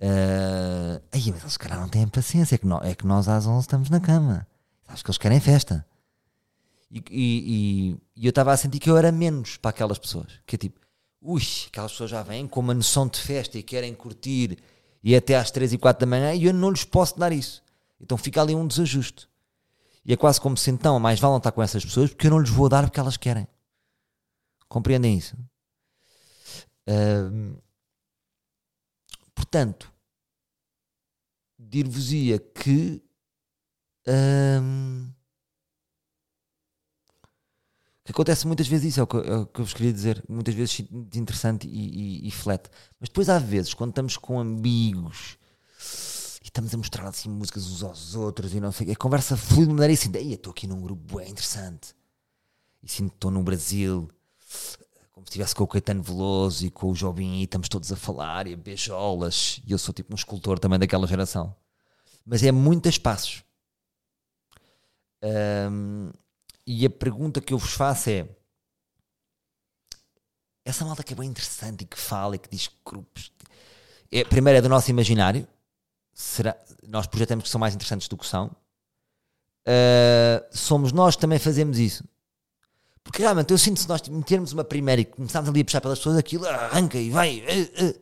uh, 0.00 1.02
aí, 1.12 1.30
mas 1.30 1.42
eles, 1.42 1.56
calhar, 1.58 1.78
não 1.78 1.88
têm 1.88 2.08
paciência, 2.08 2.54
é 2.54 2.58
que, 2.58 2.66
é 2.82 2.94
que 2.94 3.06
nós 3.06 3.28
às 3.28 3.46
11 3.46 3.60
estamos 3.60 3.90
na 3.90 4.00
cama. 4.00 4.46
Acho 4.88 5.04
que 5.04 5.10
eles 5.10 5.18
querem 5.18 5.40
festa. 5.40 5.84
E, 6.90 7.02
e, 7.10 7.96
e 8.16 8.26
eu 8.26 8.30
estava 8.30 8.52
a 8.52 8.56
sentir 8.56 8.78
que 8.78 8.88
eu 8.88 8.96
era 8.96 9.10
menos 9.12 9.56
para 9.56 9.70
aquelas 9.70 9.98
pessoas. 9.98 10.40
Que 10.46 10.54
é 10.54 10.58
tipo, 10.58 10.80
ui, 11.20 11.42
aquelas 11.66 11.92
pessoas 11.92 12.10
já 12.10 12.22
vêm 12.22 12.46
com 12.46 12.60
uma 12.60 12.72
noção 12.72 13.08
de 13.08 13.18
festa 13.18 13.58
e 13.58 13.62
querem 13.62 13.94
curtir 13.94 14.58
e 15.02 15.14
até 15.14 15.36
às 15.36 15.50
3 15.50 15.72
e 15.72 15.78
4 15.78 16.00
da 16.00 16.06
manhã 16.06 16.32
e 16.34 16.44
eu 16.44 16.54
não 16.54 16.70
lhes 16.70 16.84
posso 16.84 17.18
dar 17.18 17.32
isso. 17.32 17.62
Então 18.00 18.16
fica 18.16 18.40
ali 18.40 18.54
um 18.54 18.66
desajuste. 18.66 19.28
E 20.04 20.12
é 20.12 20.16
quase 20.16 20.40
como 20.40 20.56
se 20.56 20.70
então 20.70 20.98
mais 21.00 21.18
vale 21.18 21.32
não 21.32 21.38
estar 21.38 21.52
com 21.52 21.62
essas 21.62 21.84
pessoas 21.84 22.10
porque 22.10 22.26
eu 22.26 22.30
não 22.30 22.38
lhes 22.38 22.50
vou 22.50 22.68
dar 22.68 22.84
porque 22.84 23.00
elas 23.00 23.16
querem. 23.16 23.46
Compreendem 24.68 25.16
isso? 25.16 25.36
portanto, 29.34 29.90
dir-vos-ia 31.58 32.38
que 32.38 33.02
que 38.04 38.12
acontece 38.12 38.46
muitas 38.46 38.68
vezes 38.68 38.90
isso, 38.90 39.00
é 39.00 39.02
o 39.02 39.06
que, 39.06 39.16
é 39.16 39.36
o 39.36 39.46
que 39.46 39.60
eu 39.60 39.64
vos 39.64 39.72
queria 39.72 39.92
dizer, 39.92 40.22
muitas 40.28 40.54
vezes 40.54 40.80
interessante 41.14 41.66
e, 41.66 42.24
e, 42.24 42.28
e, 42.28 42.30
flat. 42.30 42.68
Mas 43.00 43.08
depois 43.08 43.30
há 43.30 43.38
vezes, 43.38 43.72
quando 43.72 43.90
estamos 43.90 44.18
com 44.18 44.38
amigos 44.38 45.38
estamos 46.54 46.72
a 46.72 46.76
mostrar 46.76 47.08
assim 47.08 47.28
músicas 47.28 47.66
uns 47.66 47.82
aos 47.82 48.14
outros 48.14 48.54
e 48.54 48.60
não 48.60 48.70
sei 48.70 48.92
a 48.92 48.94
conversa 48.94 49.36
flui 49.36 49.66
de 49.66 49.72
maneira 49.72 49.92
assim, 49.92 50.12
estou 50.32 50.52
aqui 50.52 50.68
num 50.68 50.80
grupo 50.80 51.16
bem 51.16 51.28
interessante 51.28 51.96
e 52.80 52.88
sinto 52.88 53.10
que 53.10 53.16
estou 53.16 53.32
no 53.32 53.42
Brasil 53.42 54.08
como 55.10 55.26
se 55.26 55.30
estivesse 55.30 55.52
com 55.52 55.64
o 55.64 55.66
Caetano 55.66 56.00
Veloso 56.00 56.64
e 56.64 56.70
com 56.70 56.92
o 56.92 56.94
Jobim 56.94 57.40
e 57.40 57.42
estamos 57.42 57.68
todos 57.68 57.90
a 57.90 57.96
falar 57.96 58.46
e 58.46 58.54
a 58.54 58.56
beijolas 58.56 59.60
e 59.66 59.72
eu 59.72 59.78
sou 59.78 59.92
tipo 59.92 60.12
um 60.12 60.14
escultor 60.14 60.60
também 60.60 60.78
daquela 60.78 61.08
geração. 61.08 61.54
Mas 62.24 62.40
é 62.44 62.52
muitos 62.52 62.98
passos 62.98 63.42
um, 65.72 66.12
e 66.64 66.86
a 66.86 66.90
pergunta 66.90 67.40
que 67.40 67.52
eu 67.52 67.58
vos 67.58 67.72
faço 67.72 68.10
é 68.10 68.28
essa 70.64 70.84
malta 70.84 71.02
que 71.02 71.14
é 71.14 71.16
bem 71.16 71.28
interessante 71.28 71.82
e 71.82 71.84
que 71.84 71.98
fala 71.98 72.36
e 72.36 72.38
que 72.38 72.48
diz 72.48 72.70
grupos 72.86 73.32
é, 74.12 74.22
primeiro 74.22 74.58
é 74.58 74.62
do 74.62 74.68
nosso 74.68 74.88
imaginário 74.88 75.48
será, 76.14 76.56
nós 76.86 77.06
projetamos 77.06 77.44
que 77.44 77.50
são 77.50 77.58
mais 77.58 77.74
interessantes 77.74 78.08
do 78.08 78.16
que 78.16 78.26
são 78.26 78.46
uh, 78.46 80.46
somos 80.50 80.92
nós 80.92 81.16
que 81.16 81.20
também 81.20 81.38
fazemos 81.38 81.78
isso 81.78 82.04
porque 83.04 83.20
realmente 83.20 83.52
eu 83.52 83.58
sinto 83.58 83.78
se 83.78 83.88
nós 83.88 84.00
metermos 84.08 84.52
uma 84.52 84.64
primeira 84.64 85.02
e 85.02 85.04
começarmos 85.04 85.50
ali 85.50 85.60
a 85.60 85.64
puxar 85.64 85.82
pelas 85.82 85.98
pessoas, 85.98 86.16
aquilo 86.16 86.48
arranca 86.48 86.98
e 86.98 87.10
vai. 87.10 87.40
Uh, 87.40 87.84
uh. 87.84 88.00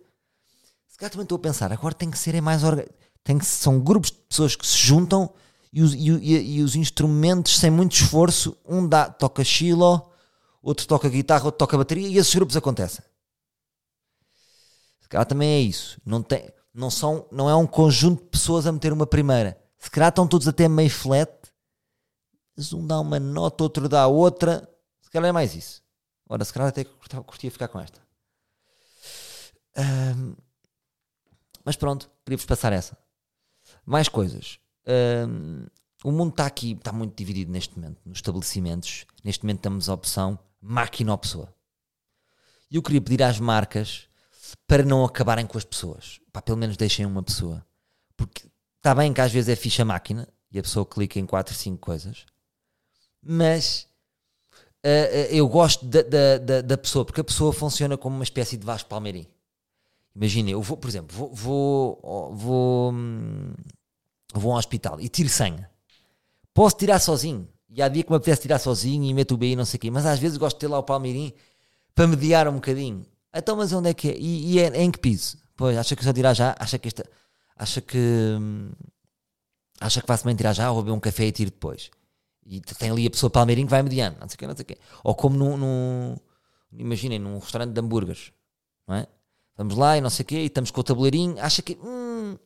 Se 0.86 0.96
calhar 0.96 1.10
também 1.10 1.24
estou 1.24 1.36
a 1.36 1.40
pensar, 1.40 1.72
agora 1.72 1.92
tem 1.92 2.08
que 2.08 2.16
ser 2.16 2.40
mais 2.40 2.62
orgânico. 2.62 2.94
Tem 3.24 3.36
que, 3.36 3.44
são 3.44 3.80
grupos 3.80 4.12
de 4.12 4.18
pessoas 4.18 4.54
que 4.54 4.66
se 4.66 4.78
juntam 4.78 5.32
e 5.72 5.82
os, 5.82 5.92
e, 5.92 5.98
e, 5.98 6.56
e 6.56 6.62
os 6.62 6.76
instrumentos 6.76 7.58
sem 7.58 7.70
muito 7.70 7.92
esforço, 7.92 8.56
um 8.64 8.86
dá, 8.86 9.10
toca 9.10 9.42
chilo, 9.42 10.08
outro 10.62 10.86
toca 10.86 11.08
guitarra, 11.08 11.46
outro 11.46 11.58
toca 11.58 11.76
bateria 11.76 12.06
e 12.06 12.18
esses 12.18 12.34
grupos 12.34 12.56
acontecem. 12.56 13.04
Se 15.00 15.08
calhar 15.08 15.26
também 15.26 15.48
é 15.48 15.60
isso. 15.60 16.00
Não, 16.06 16.22
tem, 16.22 16.48
não, 16.74 16.90
são, 16.90 17.26
não 17.30 17.48
é 17.48 17.54
um 17.54 17.66
conjunto 17.66 18.22
de 18.22 18.30
pessoas 18.30 18.66
a 18.66 18.72
meter 18.72 18.92
uma 18.92 19.06
primeira. 19.06 19.60
Se 19.78 19.90
calhar 19.90 20.10
estão 20.10 20.26
todos 20.26 20.46
até 20.46 20.68
meio 20.68 20.90
flat, 20.90 21.30
mas 22.56 22.72
um 22.72 22.86
dá 22.86 23.00
uma 23.00 23.18
nota, 23.18 23.64
outro 23.64 23.88
dá 23.88 24.06
outra 24.06 24.68
calhar 25.12 25.28
é 25.28 25.32
mais 25.32 25.54
isso. 25.54 25.82
Ora, 26.28 26.44
se 26.44 26.52
calhar 26.52 26.68
até 26.68 26.84
curtia 26.84 27.50
ficar 27.50 27.68
com 27.68 27.78
esta. 27.78 28.00
Um, 29.76 30.34
mas 31.64 31.76
pronto, 31.76 32.10
queria-vos 32.24 32.46
passar 32.46 32.72
essa. 32.72 32.96
Mais 33.84 34.08
coisas. 34.08 34.58
Um, 35.28 35.66
o 36.02 36.10
mundo 36.10 36.30
está 36.30 36.46
aqui, 36.46 36.72
está 36.72 36.92
muito 36.92 37.14
dividido 37.16 37.52
neste 37.52 37.78
momento, 37.78 38.00
nos 38.04 38.18
estabelecimentos. 38.18 39.04
Neste 39.22 39.44
momento 39.44 39.58
estamos 39.58 39.88
a 39.88 39.94
opção 39.94 40.38
máquina 40.60 41.12
ou 41.12 41.18
pessoa. 41.18 41.54
E 42.70 42.76
eu 42.76 42.82
queria 42.82 43.00
pedir 43.00 43.22
às 43.22 43.38
marcas 43.38 44.08
para 44.66 44.82
não 44.82 45.04
acabarem 45.04 45.46
com 45.46 45.58
as 45.58 45.64
pessoas. 45.64 46.20
Pá, 46.32 46.40
pelo 46.40 46.58
menos 46.58 46.76
deixem 46.76 47.04
uma 47.04 47.22
pessoa. 47.22 47.64
Porque 48.16 48.48
está 48.78 48.94
bem 48.94 49.12
que 49.12 49.20
às 49.20 49.32
vezes 49.32 49.48
é 49.48 49.56
ficha 49.56 49.84
máquina 49.84 50.28
e 50.50 50.58
a 50.58 50.62
pessoa 50.62 50.86
clica 50.86 51.18
em 51.18 51.26
4, 51.26 51.54
5 51.54 51.78
coisas, 51.78 52.26
mas 53.22 53.88
uh, 54.84 55.30
eu 55.30 55.48
gosto 55.48 55.86
da, 55.86 56.02
da, 56.02 56.38
da, 56.38 56.60
da, 56.60 56.78
pessoa, 56.78 57.04
porque 57.04 57.20
a 57.20 57.24
pessoa 57.24 57.52
funciona 57.52 57.96
como 57.96 58.16
uma 58.16 58.24
espécie 58.24 58.56
de 58.56 58.66
Vasco 58.66 58.88
Palmeirim. 58.88 59.26
Imagina, 60.14 60.50
eu 60.50 60.60
vou, 60.60 60.76
por 60.76 60.88
exemplo, 60.88 61.16
vou, 61.16 61.32
vou, 61.32 62.34
vou, 62.34 62.92
hum, 62.92 63.54
vou 64.34 64.52
a 64.52 64.54
um 64.56 64.58
hospital 64.58 65.00
e 65.00 65.08
tiro 65.08 65.28
sangue. 65.28 65.64
Posso 66.52 66.76
tirar 66.76 66.98
sozinho. 66.98 67.48
E 67.70 67.80
há 67.80 67.88
dia 67.88 68.02
que 68.02 68.10
me 68.10 68.16
apetece 68.16 68.42
tirar 68.42 68.58
sozinho 68.58 69.04
e 69.04 69.14
meto 69.14 69.32
o 69.32 69.36
BI 69.38 69.56
não 69.56 69.64
sei 69.64 69.78
o 69.78 69.80
quê. 69.80 69.90
Mas 69.90 70.04
às 70.04 70.18
vezes 70.18 70.36
gosto 70.36 70.56
de 70.56 70.60
ter 70.60 70.68
lá 70.68 70.78
o 70.78 70.82
Palmeirim 70.82 71.32
para 71.94 72.06
mediar 72.06 72.46
um 72.46 72.54
bocadinho. 72.54 73.06
Então, 73.34 73.56
mas 73.56 73.72
onde 73.72 73.88
é 73.88 73.94
que 73.94 74.10
é? 74.10 74.16
E, 74.18 74.52
e 74.52 74.58
é, 74.58 74.64
é, 74.66 74.82
em 74.82 74.90
que 74.90 74.98
piso? 74.98 75.38
Pois, 75.56 75.76
acha 75.76 75.94
que 75.96 76.04
só 76.04 76.12
tirar 76.12 76.34
já? 76.34 76.54
Acha 76.58 76.78
que 76.78 76.88
esta. 76.88 77.08
Acha 77.56 77.80
que. 77.80 77.98
Hum, 77.98 78.72
acha 79.80 80.00
que 80.00 80.06
faço 80.06 80.24
bem 80.24 80.34
tirar 80.34 80.52
já 80.52 80.70
ou 80.70 80.82
beber 80.82 80.92
um 80.92 81.00
café 81.00 81.26
e 81.26 81.32
tiro 81.32 81.50
depois? 81.50 81.90
E 82.44 82.60
tem 82.60 82.90
ali 82.90 83.06
a 83.06 83.10
pessoa 83.10 83.30
palmeirinho 83.30 83.66
que 83.66 83.70
vai 83.70 83.82
mediano, 83.82 84.16
não 84.20 84.28
sei 84.28 84.34
o 84.34 84.38
quê, 84.38 84.46
não 84.46 84.56
sei 84.56 84.62
o 84.62 84.66
quê. 84.66 84.78
Ou 85.04 85.14
como 85.14 85.36
num, 85.36 86.16
imaginem, 86.72 87.18
num 87.18 87.38
restaurante 87.38 87.72
de 87.72 87.80
hambúrgueres, 87.80 88.32
não 88.86 88.96
é? 88.96 89.06
Vamos 89.56 89.76
lá 89.76 89.96
e 89.96 90.00
não 90.00 90.10
sei 90.10 90.24
o 90.24 90.26
quê, 90.26 90.36
e 90.36 90.46
estamos 90.46 90.70
com 90.70 90.80
o 90.80 90.84
tabuleirinho, 90.84 91.38
acha 91.38 91.62
que, 91.62 91.78
hum, 91.82 92.36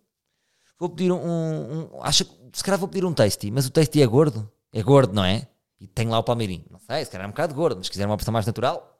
vou 0.78 0.90
pedir 0.90 1.12
um, 1.12 1.16
um, 1.18 2.02
acha 2.02 2.24
que, 2.24 2.32
se 2.52 2.62
calhar 2.62 2.78
vou 2.78 2.88
pedir 2.88 3.04
um 3.06 3.14
tasty, 3.14 3.50
mas 3.50 3.66
o 3.66 3.70
tasty 3.70 4.02
é 4.02 4.06
gordo, 4.06 4.50
é 4.72 4.82
gordo, 4.82 5.14
não 5.14 5.24
é? 5.24 5.48
E 5.80 5.86
tem 5.86 6.08
lá 6.08 6.18
o 6.18 6.24
palmeirinho, 6.24 6.64
não 6.70 6.80
sei, 6.80 7.04
se 7.04 7.10
calhar 7.10 7.24
é 7.24 7.28
um 7.28 7.30
bocado 7.30 7.54
gordo, 7.54 7.76
mas 7.78 7.86
se 7.86 7.92
quiser 7.92 8.06
uma 8.06 8.14
opção 8.14 8.32
mais 8.32 8.44
natural, 8.44 8.95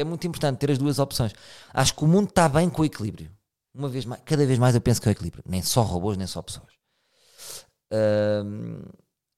é 0.00 0.04
muito 0.04 0.26
importante 0.26 0.58
ter 0.58 0.70
as 0.70 0.78
duas 0.78 0.98
opções. 0.98 1.32
Acho 1.72 1.94
que 1.94 2.04
o 2.04 2.06
mundo 2.06 2.28
está 2.28 2.48
bem 2.48 2.68
com 2.70 2.82
o 2.82 2.84
equilíbrio. 2.84 3.30
Uma 3.74 3.88
vez 3.88 4.04
mais, 4.04 4.20
cada 4.24 4.44
vez 4.46 4.58
mais 4.58 4.74
eu 4.74 4.80
penso 4.80 5.00
que 5.00 5.08
é 5.08 5.10
o 5.10 5.12
equilíbrio, 5.12 5.44
nem 5.46 5.62
só 5.62 5.82
robôs, 5.82 6.16
nem 6.16 6.26
só 6.26 6.42
pessoas. 6.42 6.72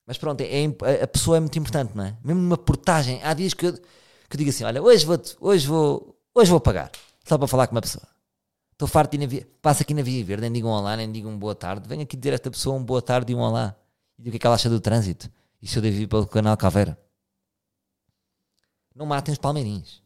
Mas 0.06 0.18
pronto, 0.18 0.40
é, 0.40 0.64
é, 0.64 1.02
a 1.02 1.06
pessoa 1.06 1.36
é 1.36 1.40
muito 1.40 1.58
importante, 1.58 1.92
não 1.94 2.04
é? 2.04 2.16
Mesmo 2.24 2.42
numa 2.42 2.58
portagem, 2.58 3.22
há 3.22 3.32
dias 3.32 3.54
que 3.54 3.66
eu, 3.66 3.72
que 3.74 4.34
eu 4.34 4.38
digo 4.38 4.50
assim: 4.50 4.64
olha, 4.64 4.82
hoje 4.82 5.06
vou, 5.06 5.20
hoje 5.40 5.66
vou, 5.66 6.18
hoje 6.34 6.50
vou 6.50 6.60
pagar, 6.60 6.90
só 7.24 7.38
para 7.38 7.46
falar 7.46 7.66
com 7.66 7.74
uma 7.74 7.80
pessoa. 7.80 8.04
Estou 8.72 8.88
farto 8.88 9.16
de 9.16 9.24
ir 9.24 9.40
na 9.40 9.46
passo 9.60 9.82
aqui 9.82 9.92
na 9.92 10.02
Via 10.02 10.24
Verde, 10.24 10.42
nem 10.42 10.52
digo 10.52 10.66
um 10.66 10.70
olá, 10.70 10.96
nem 10.96 11.12
digo 11.12 11.28
um 11.28 11.38
boa 11.38 11.54
tarde. 11.54 11.86
Venho 11.86 12.02
aqui 12.02 12.16
dizer 12.16 12.30
a 12.30 12.34
esta 12.34 12.50
pessoa 12.50 12.74
um 12.76 12.82
boa 12.82 13.02
tarde 13.02 13.30
e 13.30 13.36
um 13.36 13.40
olá. 13.40 13.76
E 14.18 14.28
o 14.28 14.30
que 14.30 14.36
é 14.36 14.40
que 14.40 14.46
ela 14.46 14.56
acha 14.56 14.70
do 14.70 14.80
trânsito. 14.80 15.30
E 15.60 15.68
se 15.68 15.76
eu 15.76 15.82
devo 15.82 15.98
ir 15.98 16.06
pelo 16.06 16.26
canal 16.26 16.56
Caveira. 16.56 16.98
Não 18.94 19.04
matem 19.04 19.32
os 19.32 19.38
palmeirinhos. 19.38 20.02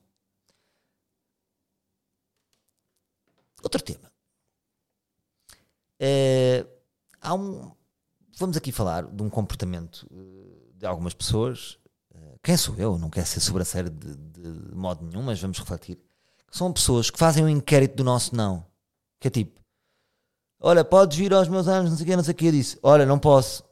Outro 3.75 3.83
tema. 3.83 4.13
É, 5.99 6.67
há 7.21 7.35
um, 7.35 7.73
vamos 8.37 8.57
aqui 8.57 8.71
falar 8.73 9.05
de 9.05 9.23
um 9.23 9.31
comportamento 9.31 10.07
eh, 10.13 10.71
de 10.75 10.87
algumas 10.87 11.15
pessoas. 11.15 11.79
Eh, 12.15 12.39
quem 12.43 12.57
sou 12.57 12.77
eu? 12.77 12.99
Não 12.99 13.11
quero 13.11 13.27
ser 13.27 13.41
sobranceiro 13.41 13.91
de, 13.91 14.15
de 14.17 14.75
modo 14.75 15.05
nenhum, 15.05 15.23
mas 15.23 15.41
vamos 15.41 15.59
refletir. 15.59 15.99
São 16.51 16.73
pessoas 16.73 17.11
que 17.11 17.19
fazem 17.19 17.45
um 17.45 17.49
inquérito 17.49 17.97
do 17.97 18.05
nosso 18.05 18.35
não. 18.35 18.65
Que 19.19 19.29
é 19.29 19.31
tipo: 19.31 19.61
Olha, 20.61 20.85
podes 20.85 21.17
vir 21.17 21.33
aos 21.33 21.49
meus 21.49 21.67
anos, 21.67 21.91
não 21.91 21.97
sei 21.97 22.05
o 22.05 22.09
que, 22.09 22.17
não 22.17 22.25
sei 22.25 22.33
o 22.33 22.37
que. 22.37 22.47
Eu 22.47 22.53
disse: 22.53 22.79
Olha, 22.83 23.07
não 23.07 23.19
posso. 23.19 23.65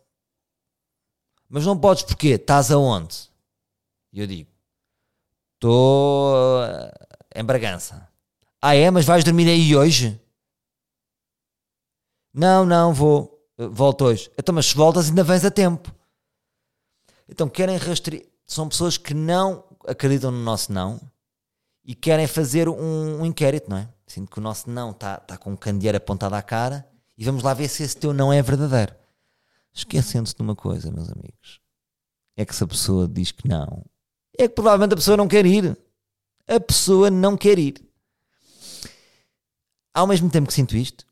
Mas 1.49 1.67
não 1.67 1.79
podes 1.79 2.03
porquê? 2.03 2.29
Estás 2.31 2.71
aonde? 2.71 3.31
E 4.13 4.21
eu 4.21 4.27
digo: 4.27 4.51
Estou 5.55 6.65
em 7.35 7.45
Bragança. 7.45 8.12
Ah, 8.63 8.77
é? 8.77 8.89
Mas 8.93 9.05
vais 9.05 9.25
dormir 9.25 9.49
aí 9.49 9.75
hoje? 9.75 10.21
Não, 12.33 12.65
não, 12.65 12.95
vou. 12.95 13.45
Eh, 13.59 13.67
volto 13.67 14.05
hoje. 14.05 14.31
Então, 14.39 14.55
mas 14.55 14.67
se 14.67 14.77
voltas 14.77 15.09
ainda 15.09 15.25
vens 15.25 15.45
a 15.45 15.51
tempo. 15.51 15.93
Então 17.29 17.49
querem 17.49 17.77
rastrear. 17.77 18.23
São 18.47 18.69
pessoas 18.69 18.97
que 18.97 19.15
não 19.15 19.65
acreditam 19.87 20.31
no 20.31 20.39
nosso 20.39 20.73
não 20.73 21.01
e 21.85 21.95
querem 21.95 22.27
fazer 22.27 22.69
um, 22.69 23.21
um 23.21 23.27
inquérito, 23.27 23.69
não 23.69 23.79
é? 23.79 23.89
Sinto 24.07 24.31
que 24.31 24.39
o 24.39 24.43
nosso 24.43 24.71
não 24.71 24.91
está 24.91 25.17
tá 25.17 25.37
com 25.37 25.53
um 25.53 25.57
candeeiro 25.57 25.97
apontado 25.97 26.35
à 26.35 26.43
cara 26.43 26.87
e 27.17 27.25
vamos 27.25 27.43
lá 27.43 27.55
ver 27.55 27.69
se 27.69 27.83
esse 27.83 27.97
teu 27.97 28.13
não 28.13 28.33
é 28.33 28.43
verdadeiro. 28.43 28.95
Esquecendo-se 29.73 30.37
de 30.37 30.43
uma 30.43 30.55
coisa, 30.55 30.91
meus 30.91 31.11
amigos. 31.11 31.61
É 32.37 32.45
que 32.45 32.55
se 32.55 32.63
a 32.63 32.67
pessoa 32.67 33.09
diz 33.09 33.33
que 33.33 33.49
não, 33.49 33.85
é 34.39 34.47
que 34.47 34.55
provavelmente 34.55 34.93
a 34.93 34.97
pessoa 34.97 35.17
não 35.17 35.27
quer 35.27 35.47
ir. 35.47 35.77
A 36.47 36.61
pessoa 36.61 37.11
não 37.11 37.37
quer 37.37 37.59
ir. 37.59 37.92
Ao 39.95 40.07
mesmo 40.07 40.31
tempo 40.31 40.49
que 40.49 40.55
sinto 40.55 40.77
isto, 40.77 41.07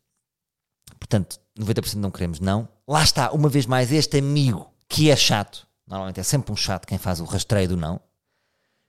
portanto, 0.99 1.39
90% 1.59 1.95
não 1.95 2.11
queremos 2.11 2.39
não. 2.39 2.67
Lá 2.87 3.03
está, 3.03 3.31
uma 3.31 3.49
vez 3.49 3.65
mais, 3.65 3.91
este 3.91 4.17
amigo 4.17 4.71
que 4.87 5.09
é 5.09 5.15
chato, 5.15 5.67
normalmente 5.87 6.19
é 6.19 6.23
sempre 6.23 6.51
um 6.51 6.55
chato 6.55 6.85
quem 6.85 6.97
faz 6.97 7.19
o 7.19 7.25
rastreio 7.25 7.69
do 7.69 7.77
não, 7.77 7.99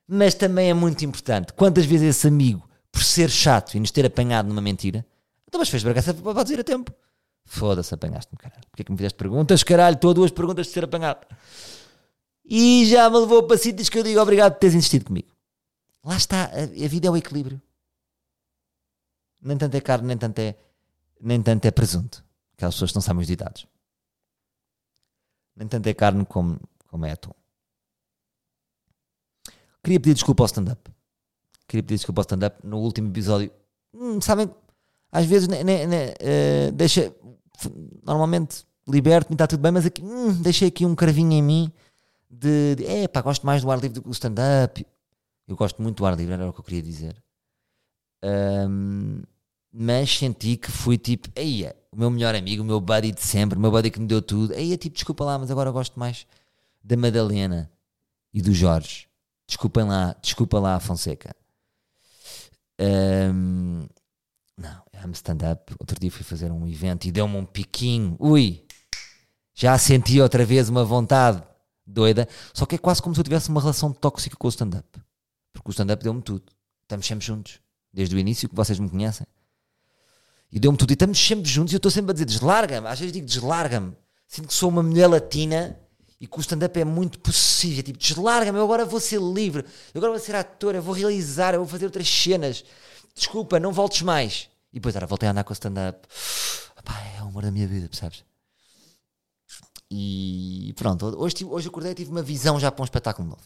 mas 0.09 0.35
também 0.35 0.71
é 0.71 0.75
muito 0.75 1.05
importante. 1.05 1.53
Quantas 1.53 1.85
vezes 1.85 2.17
esse 2.17 2.27
amigo, 2.27 2.69
por 2.91 3.03
ser 3.03 3.31
chato 3.31 3.75
e 3.75 3.81
nos 3.81 3.91
ter 3.91 4.05
apanhado 4.05 4.49
numa 4.49 4.61
mentira, 4.61 5.07
então 5.47 5.59
mas 5.61 5.69
fez 5.69 5.83
bagaça 5.83 6.15
para 6.15 6.43
dizer 6.43 6.61
a 6.61 6.65
tempo. 6.65 6.93
Foda-se, 7.45 7.93
apanhaste-me, 7.95 8.39
caralho. 8.39 8.63
Porquê 8.71 8.85
que 8.85 8.91
me 8.91 8.97
fizeste 8.97 9.19
perguntas, 9.19 9.63
caralho? 9.63 9.95
Estou 9.95 10.11
a 10.11 10.15
duas 10.15 10.31
perguntas 10.31 10.67
de 10.67 10.73
ser 10.73 10.85
apanhado. 10.85 11.27
E 12.45 12.87
já 12.87 13.09
me 13.11 13.19
levou 13.19 13.43
para 13.43 13.59
sítios 13.59 13.89
que 13.89 13.99
eu 13.99 14.03
digo 14.03 14.21
obrigado 14.21 14.55
por 14.55 14.61
teres 14.61 14.75
insistido 14.75 15.07
comigo. 15.07 15.29
Lá 16.05 16.17
está, 16.17 16.45
a, 16.45 16.63
a 16.63 16.89
vida 16.89 17.09
é 17.09 17.11
o 17.11 17.17
equilíbrio. 17.17 17.61
Nem 19.43 19.59
tanto 19.59 19.77
é 19.77 19.81
carne, 19.81 20.07
nem 20.07 20.17
tanto 20.17 20.39
é, 20.39 20.57
nem 21.21 21.43
tanto 21.43 21.65
é 21.67 21.71
presunto. 21.71 22.25
Aquelas 22.55 22.75
pessoas 22.75 22.93
que 22.93 22.97
não 22.97 23.03
sabem 23.03 23.23
os 23.23 23.27
ditados. 23.27 23.67
Nem 25.57 25.69
tanto 25.69 25.87
é 25.87 25.95
carne 25.95 26.25
como, 26.25 26.61
como 26.89 27.05
é 27.05 27.13
atum. 27.13 27.33
Queria 29.83 29.99
pedir 29.99 30.15
desculpa 30.15 30.45
ao 30.45 30.47
stand-up. 30.47 30.91
Queria 31.67 31.83
pedir 31.83 31.97
desculpa 31.97 32.21
ao 32.21 32.23
stand-up 32.23 32.67
no 32.67 32.79
último 32.79 33.09
episódio. 33.09 33.51
Hum, 33.93 34.21
sabem, 34.21 34.49
às 35.11 35.27
vezes 35.27 35.49
ne, 35.49 35.65
ne, 35.65 35.87
ne, 35.87 36.07
uh, 36.11 36.73
deixa. 36.73 37.13
Normalmente 38.03 38.65
liberto-me, 38.87 39.35
está 39.35 39.47
tudo 39.47 39.61
bem, 39.61 39.73
mas 39.73 39.87
aqui, 39.87 40.03
hum, 40.03 40.41
deixei 40.41 40.69
aqui 40.69 40.87
um 40.87 40.95
cravinho 40.95 41.33
em 41.33 41.43
mim 41.43 41.73
de, 42.33 42.77
de 42.77 42.87
é 42.87 43.07
pá, 43.07 43.21
gosto 43.21 43.47
mais 43.47 43.63
do 43.63 43.71
ar 43.71 43.79
livre 43.79 43.95
do 43.95 44.03
que 44.03 44.09
do 44.09 44.13
stand-up. 44.13 44.87
Eu 45.47 45.57
gosto 45.57 45.83
muito 45.83 45.99
do 45.99 46.07
ar 46.07 46.17
livre, 46.17 46.33
era 46.33 46.49
o 46.49 46.53
que 46.53 46.61
eu 46.61 46.65
queria 46.65 46.83
dizer. 46.83 47.23
Um, 48.25 49.23
mas 49.73 50.17
senti 50.17 50.57
que 50.57 50.71
fui 50.71 50.99
tipo, 50.99 51.29
aí 51.37 51.67
o 51.91 51.97
meu 51.97 52.11
melhor 52.11 52.35
amigo, 52.35 52.63
o 52.63 52.67
meu 52.67 52.81
buddy 52.81 53.13
de 53.13 53.23
sempre, 53.23 53.59
o 53.59 53.61
meu 53.61 53.71
buddy 53.71 53.91
que 53.91 54.01
me 54.01 54.07
deu 54.07 54.21
tudo, 54.21 54.53
aí 54.55 54.77
tipo, 54.77 54.95
desculpa 54.95 55.25
lá, 55.25 55.39
mas 55.39 55.51
agora 55.51 55.71
gosto 55.71 55.99
mais 55.99 56.27
da 56.83 56.97
Madalena 56.97 57.71
e 58.33 58.43
do 58.43 58.53
Jorge. 58.53 59.09
Desculpem 59.47 59.85
lá, 59.85 60.17
desculpa 60.21 60.59
lá, 60.59 60.81
Fonseca. 60.81 61.35
Um, 62.81 63.87
não, 64.57 64.83
é 64.93 65.07
stand-up. 65.13 65.75
Outro 65.79 65.99
dia 66.01 66.11
fui 66.11 66.25
fazer 66.25 66.51
um 66.51 66.67
evento 66.67 67.07
e 67.07 67.13
deu-me 67.13 67.37
um 67.37 67.45
piquinho. 67.45 68.17
Ui, 68.19 68.65
já 69.55 69.77
senti 69.79 70.21
outra 70.21 70.45
vez 70.45 70.69
uma 70.69 70.85
vontade 70.85 71.43
doida. 71.87 72.29
Só 72.55 72.65
que 72.65 72.77
é 72.77 72.79
quase 72.79 73.03
como 73.03 73.15
se 73.15 73.21
eu 73.21 73.25
tivesse 73.25 73.49
uma 73.49 73.61
relação 73.61 73.93
tóxica 73.93 74.37
com 74.37 74.47
o 74.47 74.51
stand-up. 74.51 74.89
Porque 75.53 75.69
o 75.69 75.73
stand-up 75.73 76.03
deu-me 76.03 76.23
tudo. 76.23 76.45
Estamos 76.83 77.07
sempre 77.07 77.27
juntos. 77.27 77.61
Desde 77.93 78.17
o 78.17 78.19
início 78.19 78.49
que 78.49 78.55
vocês 78.55 78.79
me 78.79 78.89
conhecem. 78.89 79.27
E 80.53 80.61
deu-me 80.61 80.77
tudo. 80.77 80.91
E 80.91 80.93
estamos 80.93 81.19
sempre 81.19 81.51
juntos 81.51 81.73
e 81.73 81.77
eu 81.77 81.79
estou 81.79 81.91
sempre 81.91 82.11
a 82.11 82.13
dizer 82.13 82.27
deslarga-me. 82.27 82.87
Às 82.87 83.01
vezes 83.01 83.13
digo 83.13 83.27
deslarga-me. 83.27 83.97
Sinto 84.29 84.49
que 84.49 84.55
sou 84.55 84.69
uma 84.69 84.83
mulher 84.83 85.07
latina 85.07 85.79
e 86.21 86.27
que 86.27 86.39
o 86.39 86.41
stand-up 86.41 86.79
é 86.79 86.85
muito 86.85 87.19
possível. 87.19 87.83
Tipo, 87.83 87.99
deslarga-me, 87.99 88.59
eu 88.59 88.65
agora 88.65 88.85
vou 88.85 89.01
ser 89.01 89.21
livre. 89.21 89.65
Eu 89.95 89.99
agora 89.99 90.13
vou 90.13 90.21
ser 90.21 90.35
ator, 90.35 90.75
eu 90.75 90.83
vou 90.83 90.95
realizar, 90.95 91.55
eu 91.55 91.61
vou 91.61 91.69
fazer 91.69 91.87
outras 91.87 92.09
cenas. 92.09 92.65
Desculpa, 93.15 93.59
não 93.59 93.73
voltes 93.73 94.03
mais. 94.03 94.49
E 94.73 94.77
depois, 94.77 94.95
era, 94.95 95.07
voltei 95.07 95.29
a 95.29 95.33
andar 95.33 95.45
com 95.45 95.51
o 95.51 95.55
stand-up. 95.55 96.07
É 97.17 97.23
o 97.23 97.29
amor 97.29 97.43
da 97.43 97.51
minha 97.51 97.67
vida, 97.67 97.89
percebes? 97.89 98.25
E 99.91 100.73
pronto, 100.77 101.05
hoje, 101.19 101.45
hoje 101.45 101.69
acordei 101.69 101.93
e 101.93 101.95
tive 101.95 102.11
uma 102.11 102.23
visão 102.23 102.59
já 102.59 102.73
para 102.73 102.83
um 102.83 102.85
espetáculo 102.85 103.29
novo. 103.29 103.43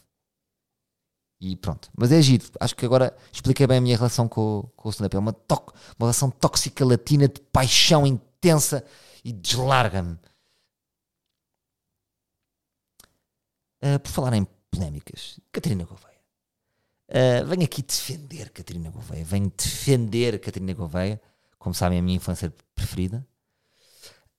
E 1.40 1.55
pronto. 1.57 1.90
Mas 1.96 2.12
é 2.12 2.20
giro. 2.22 2.44
Acho 2.59 2.75
que 2.75 2.87
agora 2.87 3.14
expliquei 3.31 3.66
bem 3.66 3.79
a 3.79 3.81
minha 3.81 3.96
relação 3.96 4.29
com, 4.29 4.68
com 4.75 4.88
o 4.88 4.90
stand-up. 4.90 5.16
É 5.16 5.18
uma, 5.18 5.37
uma 5.51 6.07
relação 6.07 6.31
tóxica 6.31 6.85
latina 6.85 7.29
de 7.29 7.40
paixão 7.40 8.07
intensa 8.07 8.85
e 9.22 9.33
deslarga-me. 9.33 10.18
Uh, 13.83 13.99
por 14.03 14.11
falar 14.11 14.33
em 14.35 14.46
polémicas, 14.70 15.38
Catarina 15.53 15.85
Gouveia. 15.85 16.16
Uh, 17.09 17.46
venho 17.46 17.64
aqui 17.64 17.83
defender 17.83 18.51
Catarina 18.51 18.90
Gouveia. 18.90 19.25
Venho 19.25 19.53
defender 19.57 20.40
Catarina 20.40 20.72
Gouveia. 20.72 21.20
Como 21.59 21.75
sabem, 21.75 21.99
a 21.99 22.03
minha 22.03 22.16
infância 22.16 22.53
preferida. 22.75 23.27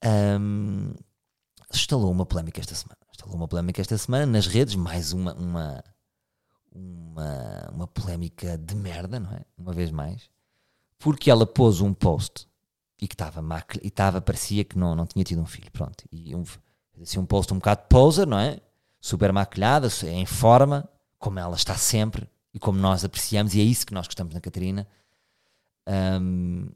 Um, 0.04 0.94
instalou 1.74 2.12
uma 2.12 2.26
polémica 2.26 2.60
esta 2.60 2.74
semana. 2.74 2.98
Instalou 3.12 3.36
uma 3.36 3.48
polémica 3.48 3.82
esta 3.82 3.98
semana 3.98 4.26
nas 4.26 4.48
redes. 4.48 4.76
Mais 4.76 5.14
uma, 5.14 5.34
uma 5.36 5.84
uma, 6.72 7.70
uma 7.72 7.88
polémica 7.88 8.58
de 8.58 8.76
merda, 8.76 9.20
não 9.20 9.32
é? 9.32 9.42
Uma 9.58 9.74
vez 9.74 9.92
mais, 9.92 10.30
porque 11.00 11.30
ela 11.30 11.46
pôs 11.46 11.82
um 11.82 11.94
post 11.94 12.48
e 13.00 13.08
que 13.08 13.14
estava 13.14 13.44
e 13.82 13.88
estava, 13.88 14.22
parecia 14.22 14.64
que 14.64 14.78
não, 14.78 14.96
não 14.96 15.06
tinha 15.06 15.24
tido 15.24 15.42
um 15.42 15.46
filho, 15.46 15.72
pronto. 15.72 16.04
E 16.12 16.36
um, 16.36 16.44
assim, 17.02 17.20
um 17.20 17.26
post 17.26 17.54
um 17.54 17.58
bocado 17.58 17.84
poser, 17.88 18.26
não 18.26 18.40
é? 18.40 18.60
Super 19.00 19.32
maquilhada, 19.32 19.88
em 20.06 20.26
forma, 20.26 20.90
como 21.20 21.40
ela 21.40 21.56
está 21.56 21.76
sempre 21.76 22.28
e 22.54 22.60
como 22.60 22.80
nós 22.80 23.06
apreciamos, 23.06 23.54
e 23.54 23.62
é 23.62 23.64
isso 23.64 23.86
que 23.86 23.94
nós 23.94 24.08
gostamos 24.08 24.34
na 24.34 24.42
Catarina. 24.42 24.88
Um, 25.88 26.70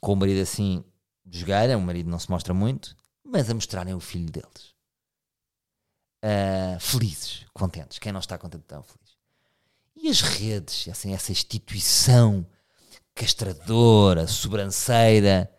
com 0.00 0.12
o 0.12 0.16
marido 0.16 0.40
assim, 0.40 0.84
de 1.24 1.40
jogar, 1.40 1.68
o 1.70 1.80
marido 1.80 2.10
não 2.10 2.18
se 2.18 2.30
mostra 2.30 2.52
muito, 2.52 2.94
mas 3.24 3.48
a 3.50 3.54
mostrarem 3.54 3.94
o 3.94 4.00
filho 4.00 4.30
deles. 4.30 4.74
Uh, 6.22 6.78
felizes, 6.80 7.46
contentes. 7.52 7.98
Quem 7.98 8.12
não 8.12 8.20
está 8.20 8.36
contente 8.36 8.64
tão 8.64 8.82
feliz. 8.82 9.07
E 10.00 10.08
as 10.08 10.20
redes, 10.20 10.88
assim, 10.88 11.12
essa 11.12 11.32
instituição 11.32 12.46
castradora, 13.14 14.28
sobranceira, 14.28 15.50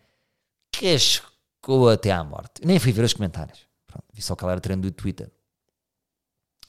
cascou 0.72 1.90
até 1.90 2.10
à 2.10 2.24
morte. 2.24 2.64
Nem 2.64 2.78
fui 2.78 2.90
ver 2.90 3.04
os 3.04 3.12
comentários. 3.12 3.66
Pronto, 3.86 4.06
vi 4.12 4.22
só 4.22 4.34
que 4.34 4.42
ela 4.42 4.52
era 4.52 4.60
treino 4.60 4.82
do 4.82 4.90
Twitter. 4.90 5.30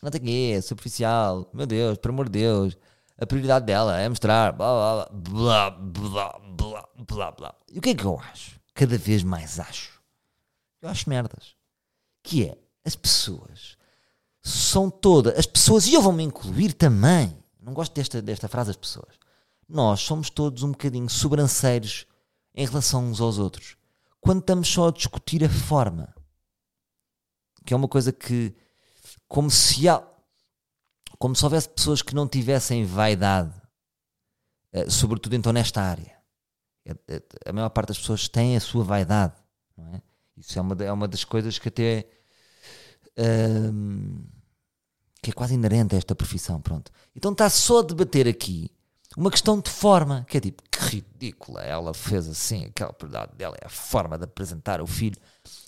não 0.02 0.12
tem 0.12 0.22
que 0.22 0.52
é 0.52 0.62
superficial, 0.62 1.50
meu 1.54 1.66
Deus, 1.66 1.98
por 1.98 2.10
amor 2.10 2.26
de 2.26 2.40
Deus, 2.40 2.78
a 3.18 3.26
prioridade 3.26 3.66
dela 3.66 4.00
é 4.00 4.10
mostrar 4.10 4.52
blá 4.52 5.08
blá 5.12 5.70
blá 5.70 5.70
blá 5.70 6.40
blá 6.40 6.90
blá 7.08 7.32
blá. 7.32 7.56
E 7.72 7.80
o 7.80 7.82
que 7.82 7.92
é 7.92 7.96
que 7.96 8.04
eu 8.04 8.20
acho? 8.20 8.60
Cada 8.74 8.98
vez 8.98 9.24
mais 9.24 9.60
acho. 9.60 10.02
Eu 10.82 10.90
acho 10.90 11.08
merdas. 11.08 11.56
Que 12.24 12.48
é, 12.48 12.58
as 12.84 12.96
pessoas 12.96 13.78
são 14.44 14.90
todas, 14.90 15.38
as 15.38 15.46
pessoas, 15.46 15.86
e 15.86 15.94
eu 15.94 16.02
vou-me 16.02 16.24
incluir 16.24 16.74
também, 16.74 17.41
não 17.62 17.74
gosto 17.74 17.94
desta, 17.94 18.22
desta 18.22 18.48
frase, 18.48 18.72
as 18.72 18.76
pessoas. 18.76 19.16
Nós 19.68 20.02
somos 20.02 20.30
todos 20.30 20.64
um 20.64 20.72
bocadinho 20.72 21.10
sobranceiros 21.10 22.06
em 22.54 22.66
relação 22.66 23.06
uns 23.06 23.22
aos 23.22 23.38
outros. 23.38 23.78
Quando 24.20 24.40
estamos 24.40 24.68
só 24.68 24.90
a 24.90 24.92
discutir 24.92 25.44
a 25.44 25.50
forma, 25.50 26.14
que 27.66 27.74
é 27.74 27.78
uma 27.78 27.88
coisa 27.88 28.12
que, 28.12 28.54
como 29.28 29.50
se, 29.50 29.88
há, 29.88 30.06
como 31.18 31.36
se 31.36 31.44
houvesse 31.44 31.70
pessoas 31.70 32.02
que 32.02 32.16
não 32.16 32.28
tivessem 32.28 32.84
vaidade, 32.84 33.54
eh, 34.74 34.90
sobretudo 34.90 35.36
então 35.36 35.54
nesta 35.54 35.82
área. 35.82 36.20
É, 36.86 36.92
é, 37.08 37.22
a 37.46 37.54
maior 37.54 37.70
parte 37.70 37.90
das 37.90 38.00
pessoas 38.00 38.28
tem 38.28 38.58
a 38.58 38.60
sua 38.60 38.84
vaidade, 38.84 39.36
não 39.78 39.94
é? 39.94 40.02
Isso 40.38 40.58
é 40.58 40.62
uma, 40.62 40.76
é 40.84 40.92
uma 40.92 41.08
das 41.08 41.24
coisas 41.24 41.60
que 41.60 41.68
até 41.68 42.10
hum, 43.18 44.26
que 45.22 45.30
é 45.30 45.34
quase 45.34 45.54
inerente 45.54 45.96
a 45.96 45.98
esta 45.98 46.16
profissão, 46.16 46.60
pronto. 46.60 46.92
Então 47.16 47.32
está 47.32 47.50
só 47.50 47.80
a 47.80 47.84
debater 47.84 48.28
aqui 48.28 48.72
uma 49.18 49.30
questão 49.30 49.60
de 49.60 49.70
forma, 49.70 50.26
que 50.28 50.38
é 50.38 50.40
tipo, 50.40 50.64
que 50.72 50.80
ridícula, 50.80 51.62
ela 51.62 51.94
fez 51.94 52.30
assim, 52.30 52.66
aquela 52.66 52.94
prioridade 52.94 53.36
dela 53.36 53.58
é 53.62 53.66
a 53.66 53.70
forma 53.70 54.18
de 54.18 54.24
apresentar 54.24 54.82
o 54.82 54.88
filho, 54.88 55.18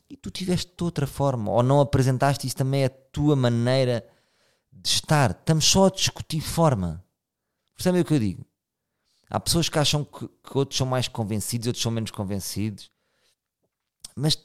e 0.09 0.15
tu 0.15 0.31
tiveste 0.31 0.71
de 0.77 0.83
outra 0.83 1.05
forma, 1.05 1.51
ou 1.51 1.61
não 1.61 1.81
apresentaste, 1.81 2.47
isso 2.47 2.55
também 2.55 2.83
é 2.83 2.85
a 2.85 2.89
tua 2.89 3.35
maneira 3.35 4.05
de 4.71 4.87
estar. 4.87 5.31
Estamos 5.31 5.65
só 5.65 5.87
a 5.87 5.91
discutir 5.91 6.39
forma. 6.39 7.03
Percebem 7.75 8.01
o 8.01 8.05
que 8.05 8.13
eu 8.13 8.19
digo? 8.19 8.45
Há 9.29 9.39
pessoas 9.39 9.67
que 9.67 9.79
acham 9.79 10.05
que, 10.05 10.27
que 10.27 10.57
outros 10.57 10.77
são 10.77 10.85
mais 10.85 11.07
convencidos, 11.07 11.67
outros 11.67 11.81
são 11.81 11.91
menos 11.91 12.11
convencidos, 12.11 12.91
mas, 14.15 14.37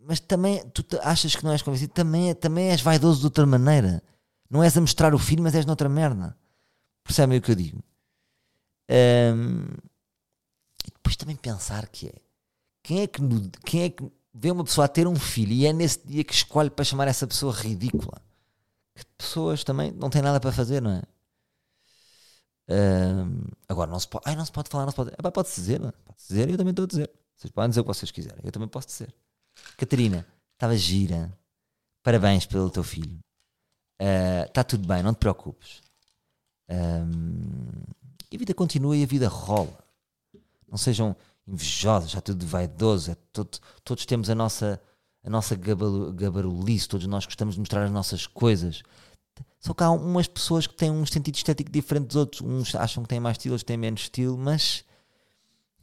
mas 0.00 0.20
também 0.20 0.64
tu 0.70 0.84
achas 1.02 1.34
que 1.34 1.44
não 1.44 1.52
és 1.52 1.62
convencido, 1.62 1.92
também, 1.92 2.34
também 2.34 2.70
és 2.70 2.80
vaidoso 2.80 3.20
de 3.20 3.26
outra 3.26 3.44
maneira. 3.44 4.02
Não 4.50 4.62
és 4.62 4.76
a 4.76 4.80
mostrar 4.80 5.14
o 5.14 5.18
filho, 5.18 5.42
mas 5.42 5.54
és 5.54 5.66
noutra 5.66 5.88
merda. 5.88 6.36
Percebem 7.04 7.38
o 7.38 7.42
que 7.42 7.50
eu 7.50 7.54
digo? 7.54 7.82
Um, 8.90 9.64
e 10.86 10.90
depois 10.90 11.16
também 11.16 11.36
pensar 11.36 11.86
que 11.88 12.08
é 12.08 12.14
quem 12.82 13.02
é 13.02 13.06
que, 13.06 13.20
quem 13.66 13.82
é 13.82 13.90
que 13.90 14.10
vê 14.32 14.50
uma 14.50 14.64
pessoa 14.64 14.86
a 14.86 14.88
ter 14.88 15.06
um 15.06 15.14
filho 15.14 15.52
e 15.52 15.66
é 15.66 15.72
nesse 15.72 16.06
dia 16.06 16.24
que 16.24 16.32
escolhe 16.32 16.70
para 16.70 16.84
chamar 16.84 17.08
essa 17.08 17.26
pessoa 17.26 17.52
ridícula. 17.52 18.22
Que 18.94 19.04
pessoas 19.16 19.62
também 19.62 19.92
não 19.92 20.08
têm 20.08 20.22
nada 20.22 20.40
para 20.40 20.50
fazer, 20.52 20.80
não 20.80 20.92
é? 20.92 21.02
Um, 22.70 23.44
agora 23.68 23.90
não 23.90 23.98
se 23.98 24.08
pode. 24.08 24.24
Ai, 24.26 24.36
não 24.36 24.44
se 24.44 24.52
pode 24.52 24.70
falar, 24.70 24.84
não 24.84 24.90
se 24.90 24.96
pode. 24.96 25.10
pode-se 25.32 25.60
dizer, 25.60 25.80
não 25.80 25.88
é? 25.88 25.92
Pode-se 25.92 26.28
dizer 26.28 26.48
e 26.48 26.52
eu 26.52 26.58
também 26.58 26.70
estou 26.70 26.84
a 26.84 26.88
dizer. 26.88 27.10
Vocês 27.36 27.50
podem 27.50 27.68
dizer 27.70 27.80
o 27.80 27.84
que 27.84 27.88
vocês 27.88 28.10
quiserem, 28.10 28.40
eu 28.42 28.52
também 28.52 28.68
posso 28.68 28.88
dizer. 28.88 29.14
Catarina, 29.76 30.26
estava 30.54 30.76
gira. 30.76 31.32
Parabéns 32.02 32.46
pelo 32.46 32.70
teu 32.70 32.82
filho. 32.82 33.18
Está 33.98 34.60
uh, 34.60 34.64
tudo 34.64 34.86
bem, 34.86 35.02
não 35.02 35.12
te 35.12 35.18
preocupes. 35.18 35.80
Um, 36.68 37.66
e 38.30 38.36
a 38.36 38.38
vida 38.38 38.54
continua 38.54 38.96
e 38.96 39.02
a 39.02 39.06
vida 39.06 39.28
rola. 39.28 39.78
Não 40.70 40.76
sejam 40.76 41.16
invejosos, 41.46 42.10
já 42.10 42.20
tudo 42.20 42.46
vaidoso. 42.46 43.10
É 43.10 43.16
todo, 43.32 43.58
todos 43.82 44.04
temos 44.06 44.28
a 44.28 44.34
nossa, 44.34 44.80
a 45.24 45.30
nossa 45.30 45.56
gabarulice, 45.56 46.88
todos 46.88 47.06
nós 47.06 47.24
gostamos 47.24 47.54
de 47.54 47.60
mostrar 47.60 47.84
as 47.84 47.90
nossas 47.90 48.26
coisas. 48.26 48.82
Só 49.60 49.74
que 49.74 49.82
há 49.82 49.90
umas 49.90 50.28
pessoas 50.28 50.66
que 50.66 50.74
têm 50.74 50.90
um 50.90 51.04
sentido 51.06 51.34
estético 51.34 51.70
diferente 51.70 52.06
dos 52.06 52.16
outros. 52.16 52.42
Uns 52.42 52.74
acham 52.74 53.02
que 53.02 53.08
têm 53.08 53.18
mais 53.18 53.36
estilo, 53.36 53.54
outros 53.54 53.66
têm 53.66 53.76
menos 53.76 54.02
estilo, 54.02 54.36
mas 54.36 54.84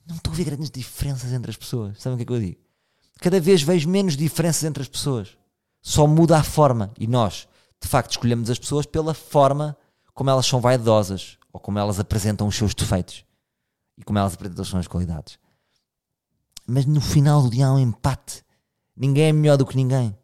não 0.07 0.15
estou 0.15 0.31
a 0.31 0.35
ver 0.35 0.45
grandes 0.45 0.69
diferenças 0.69 1.33
entre 1.33 1.51
as 1.51 1.57
pessoas. 1.57 2.01
Sabem 2.01 2.15
o 2.15 2.17
que 2.17 2.23
é 2.23 2.25
que 2.25 2.33
eu 2.33 2.39
digo? 2.39 2.59
Cada 3.19 3.39
vez 3.39 3.63
vejo 3.63 3.89
menos 3.89 4.15
diferenças 4.15 4.63
entre 4.63 4.83
as 4.83 4.89
pessoas. 4.89 5.37
Só 5.81 6.05
muda 6.05 6.37
a 6.37 6.43
forma. 6.43 6.91
E 6.99 7.07
nós, 7.07 7.47
de 7.85 7.91
facto, 7.91 8.11
escolhemos 8.11 8.49
as 8.49 8.57
pessoas 8.57 8.87
pela 8.87 9.13
forma 9.13 9.77
como 10.11 10.31
elas 10.31 10.47
são 10.47 10.59
vaidosas 10.59 11.37
ou 11.53 11.59
como 11.59 11.77
elas 11.77 11.99
apresentam 11.99 12.47
os 12.47 12.55
seus 12.55 12.73
defeitos 12.73 13.23
e 13.95 14.03
como 14.03 14.17
elas 14.17 14.33
apresentam 14.33 14.63
as 14.63 14.67
suas 14.67 14.87
qualidades. 14.87 15.37
Mas 16.65 16.87
no 16.87 16.99
final 16.99 17.43
do 17.43 17.49
dia 17.51 17.67
há 17.67 17.73
um 17.73 17.77
empate. 17.77 18.43
Ninguém 18.97 19.25
é 19.25 19.31
melhor 19.31 19.55
do 19.55 19.67
que 19.67 19.75
ninguém. 19.75 20.17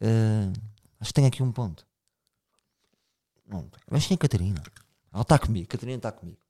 Uh, 0.00 0.52
acho 0.98 1.10
que 1.10 1.14
tenho 1.14 1.28
aqui 1.28 1.40
um 1.40 1.52
ponto. 1.52 1.86
Não, 3.46 3.70
mas 3.88 4.06
quem 4.08 4.16
é 4.16 4.16
a 4.16 4.18
Catarina? 4.18 4.60
Ela 5.12 5.22
está 5.22 5.38
comigo. 5.38 5.68
Catarina 5.68 5.98
está 5.98 6.10
comigo. 6.10 6.40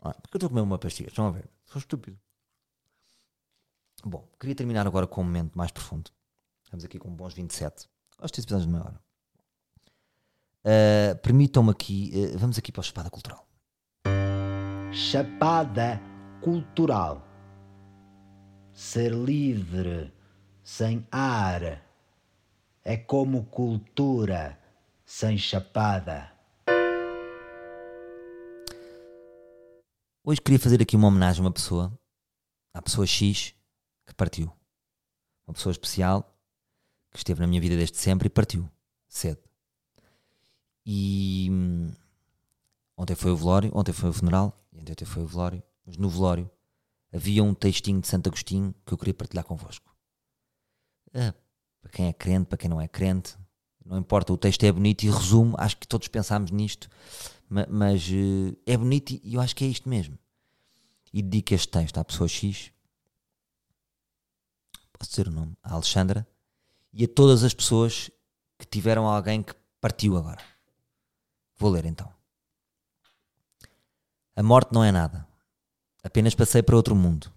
Ah, 0.00 0.14
porque 0.14 0.36
eu 0.36 0.38
estou 0.38 0.46
a 0.46 0.48
comer 0.48 0.62
uma 0.62 0.78
pastilha? 0.78 1.08
Estão 1.08 1.26
a 1.26 1.32
ver? 1.32 1.50
Sou 1.66 1.78
estúpido. 1.78 2.18
Bom, 4.02 4.26
queria 4.40 4.54
terminar 4.54 4.86
agora 4.86 5.06
com 5.06 5.20
um 5.20 5.24
momento 5.24 5.54
mais 5.54 5.70
profundo. 5.70 6.10
Estamos 6.68 6.84
aqui 6.84 6.98
com 6.98 7.08
bons 7.08 7.32
27. 7.32 7.88
Gosto 8.20 8.36
desse 8.36 8.44
episódio 8.44 8.66
de 8.66 8.72
meia 8.74 8.84
hora. 8.84 9.00
Uh, 10.66 11.18
Permitam-me 11.22 11.70
aqui, 11.70 12.12
uh, 12.14 12.38
vamos 12.38 12.58
aqui 12.58 12.70
para 12.70 12.82
a 12.82 12.84
Chapada 12.84 13.08
Cultural. 13.08 13.48
Chapada 14.92 15.98
Cultural. 16.42 17.26
Ser 18.70 19.14
livre, 19.14 20.12
sem 20.62 21.08
ar, 21.10 21.82
é 22.84 22.98
como 22.98 23.46
cultura 23.46 24.60
sem 25.06 25.38
chapada. 25.38 26.30
Hoje 30.22 30.42
queria 30.42 30.60
fazer 30.60 30.82
aqui 30.82 30.96
uma 30.96 31.08
homenagem 31.08 31.40
a 31.40 31.46
uma 31.46 31.52
pessoa, 31.52 31.98
à 32.74 32.82
pessoa 32.82 33.06
X, 33.06 33.54
que 34.06 34.14
partiu. 34.14 34.52
Uma 35.46 35.54
pessoa 35.54 35.72
especial, 35.72 36.37
que 37.18 37.22
esteve 37.22 37.40
na 37.40 37.48
minha 37.48 37.60
vida 37.60 37.76
desde 37.76 37.96
sempre 37.96 38.26
e 38.26 38.30
partiu, 38.30 38.70
cedo. 39.08 39.40
E 40.86 41.48
hum, 41.50 41.92
ontem 42.96 43.16
foi 43.16 43.32
o 43.32 43.36
velório, 43.36 43.72
ontem 43.74 43.92
foi 43.92 44.10
o 44.10 44.12
funeral, 44.12 44.56
ontem 44.72 45.04
foi 45.04 45.24
o 45.24 45.26
velório, 45.26 45.62
mas 45.84 45.96
no 45.96 46.08
velório 46.08 46.48
havia 47.12 47.42
um 47.42 47.54
textinho 47.54 48.00
de 48.00 48.06
Santo 48.06 48.28
Agostinho 48.28 48.72
que 48.86 48.94
eu 48.94 48.98
queria 48.98 49.14
partilhar 49.14 49.44
convosco. 49.44 49.92
Ah, 51.12 51.34
para 51.80 51.90
quem 51.90 52.06
é 52.06 52.12
crente, 52.12 52.46
para 52.46 52.58
quem 52.58 52.70
não 52.70 52.80
é 52.80 52.86
crente, 52.86 53.36
não 53.84 53.98
importa, 53.98 54.32
o 54.32 54.38
texto 54.38 54.62
é 54.62 54.70
bonito 54.70 55.02
e 55.02 55.10
resume, 55.10 55.54
acho 55.58 55.76
que 55.76 55.88
todos 55.88 56.06
pensámos 56.06 56.52
nisto, 56.52 56.88
mas 57.48 58.08
uh, 58.10 58.56
é 58.64 58.76
bonito 58.76 59.18
e 59.24 59.34
eu 59.34 59.40
acho 59.40 59.56
que 59.56 59.64
é 59.64 59.66
isto 59.66 59.88
mesmo. 59.88 60.16
E 61.12 61.20
dedico 61.20 61.54
este 61.54 61.68
texto 61.68 61.98
à 61.98 62.04
pessoa 62.04 62.28
X, 62.28 62.70
posso 64.92 65.10
dizer 65.10 65.26
o 65.26 65.32
nome, 65.32 65.56
a 65.62 65.72
Alexandra, 65.74 66.26
e 66.92 67.04
a 67.04 67.08
todas 67.08 67.44
as 67.44 67.54
pessoas 67.54 68.10
que 68.58 68.66
tiveram 68.66 69.06
alguém 69.06 69.42
que 69.42 69.54
partiu 69.80 70.16
agora. 70.16 70.42
Vou 71.56 71.70
ler 71.70 71.84
então. 71.84 72.12
A 74.34 74.42
morte 74.42 74.72
não 74.72 74.84
é 74.84 74.92
nada. 74.92 75.26
Apenas 76.02 76.34
passei 76.34 76.62
para 76.62 76.76
outro 76.76 76.94
mundo. 76.94 77.32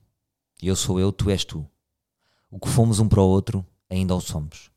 Eu 0.61 0.75
sou 0.75 0.99
eu, 0.99 1.11
tu 1.11 1.29
és 1.29 1.43
tu. 1.43 1.67
O 2.49 2.59
que 2.59 2.69
fomos 2.69 2.99
um 2.99 3.07
para 3.07 3.21
o 3.21 3.27
outro, 3.27 3.65
ainda 3.89 4.15
o 4.15 4.21
somos. 4.21 4.69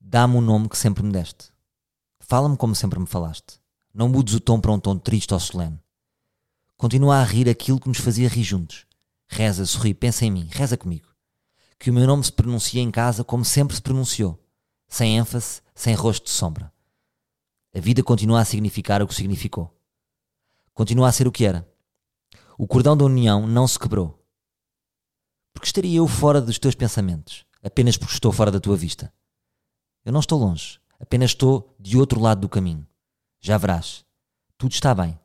Dá-me 0.00 0.36
o 0.36 0.40
nome 0.40 0.68
que 0.68 0.78
sempre 0.78 1.02
me 1.02 1.12
deste. 1.12 1.50
Fala-me 2.20 2.56
como 2.56 2.74
sempre 2.74 2.98
me 2.98 3.06
falaste. 3.06 3.60
Não 3.92 4.08
mudes 4.08 4.34
o 4.34 4.40
tom 4.40 4.60
para 4.60 4.70
um 4.70 4.78
tom 4.78 4.96
triste 4.96 5.34
ou 5.34 5.40
solene. 5.40 5.80
Continua 6.76 7.16
a 7.16 7.24
rir 7.24 7.48
aquilo 7.48 7.80
que 7.80 7.88
nos 7.88 7.98
fazia 7.98 8.28
rir 8.28 8.44
juntos. 8.44 8.86
Reza, 9.26 9.66
sorri, 9.66 9.94
pensa 9.94 10.24
em 10.24 10.30
mim, 10.30 10.48
reza 10.52 10.76
comigo. 10.76 11.08
Que 11.78 11.90
o 11.90 11.92
meu 11.92 12.06
nome 12.06 12.24
se 12.24 12.32
pronuncie 12.32 12.80
em 12.80 12.90
casa 12.90 13.22
como 13.22 13.44
sempre 13.44 13.76
se 13.76 13.82
pronunciou, 13.82 14.42
sem 14.88 15.16
ênfase, 15.16 15.60
sem 15.74 15.94
rosto 15.94 16.24
de 16.24 16.30
sombra. 16.30 16.72
A 17.74 17.80
vida 17.80 18.02
continua 18.02 18.40
a 18.40 18.44
significar 18.44 19.02
o 19.02 19.06
que 19.06 19.14
significou. 19.14 19.78
Continua 20.72 21.08
a 21.08 21.12
ser 21.12 21.28
o 21.28 21.32
que 21.32 21.44
era. 21.44 21.68
O 22.58 22.66
cordão 22.66 22.96
da 22.96 23.04
união 23.04 23.46
não 23.46 23.68
se 23.68 23.78
quebrou. 23.78 24.26
Porque 25.52 25.66
estaria 25.66 25.98
eu 25.98 26.08
fora 26.08 26.40
dos 26.40 26.58
teus 26.58 26.74
pensamentos, 26.74 27.44
apenas 27.62 27.96
porque 27.96 28.14
estou 28.14 28.32
fora 28.32 28.50
da 28.50 28.60
tua 28.60 28.76
vista. 28.76 29.12
Eu 30.04 30.12
não 30.12 30.20
estou 30.20 30.38
longe, 30.38 30.80
apenas 31.00 31.30
estou 31.30 31.74
de 31.78 31.98
outro 31.98 32.20
lado 32.20 32.40
do 32.40 32.48
caminho. 32.48 32.86
Já 33.40 33.58
verás. 33.58 34.04
Tudo 34.56 34.72
está 34.72 34.94
bem. 34.94 35.18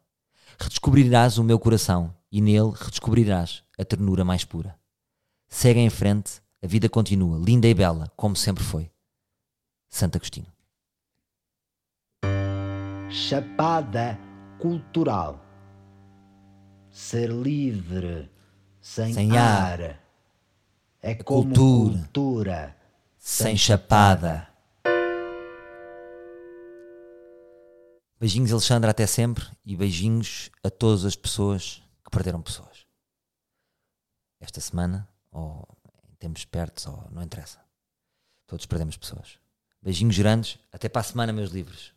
Redescobrirás 0.59 1.37
o 1.37 1.43
meu 1.43 1.57
coração 1.57 2.15
e 2.31 2.41
nele 2.41 2.71
redescobrirás 2.75 3.63
a 3.77 3.85
ternura 3.85 4.25
mais 4.25 4.43
pura. 4.43 4.77
Segue 5.53 5.79
em 5.79 5.89
frente, 5.89 6.41
a 6.63 6.65
vida 6.65 6.89
continua, 6.89 7.37
linda 7.37 7.67
e 7.67 7.73
bela, 7.73 8.11
como 8.15 8.35
sempre 8.35 8.63
foi. 8.63 8.89
Santo 9.89 10.15
Agostinho. 10.15 10.47
Chapada 13.09 14.17
cultural. 14.57 15.45
Ser 16.89 17.29
livre, 17.29 18.31
sem, 18.79 19.13
sem 19.13 19.37
ar, 19.37 19.81
ar, 19.81 19.99
é 21.01 21.13
como 21.15 21.43
cultura. 21.43 21.97
cultura 21.99 22.81
sem 23.21 23.55
chapada. 23.55 24.47
Beijinhos, 28.19 28.51
Alexandre, 28.51 28.89
até 28.89 29.05
sempre. 29.05 29.45
E 29.63 29.75
beijinhos 29.75 30.49
a 30.63 30.69
todas 30.69 31.05
as 31.05 31.15
pessoas 31.15 31.83
que 32.03 32.09
perderam 32.09 32.41
pessoas. 32.41 32.85
Esta 34.39 34.59
semana, 34.59 35.07
ou 35.31 35.67
em 36.09 36.15
tempos 36.15 36.45
perto, 36.45 36.89
ou 36.89 37.09
não 37.11 37.23
interessa. 37.23 37.59
Todos 38.45 38.65
perdemos 38.65 38.97
pessoas. 38.97 39.39
Beijinhos 39.81 40.17
grandes. 40.17 40.59
Até 40.71 40.89
para 40.89 41.01
a 41.01 41.03
semana, 41.03 41.33
meus 41.33 41.51
livros. 41.51 41.93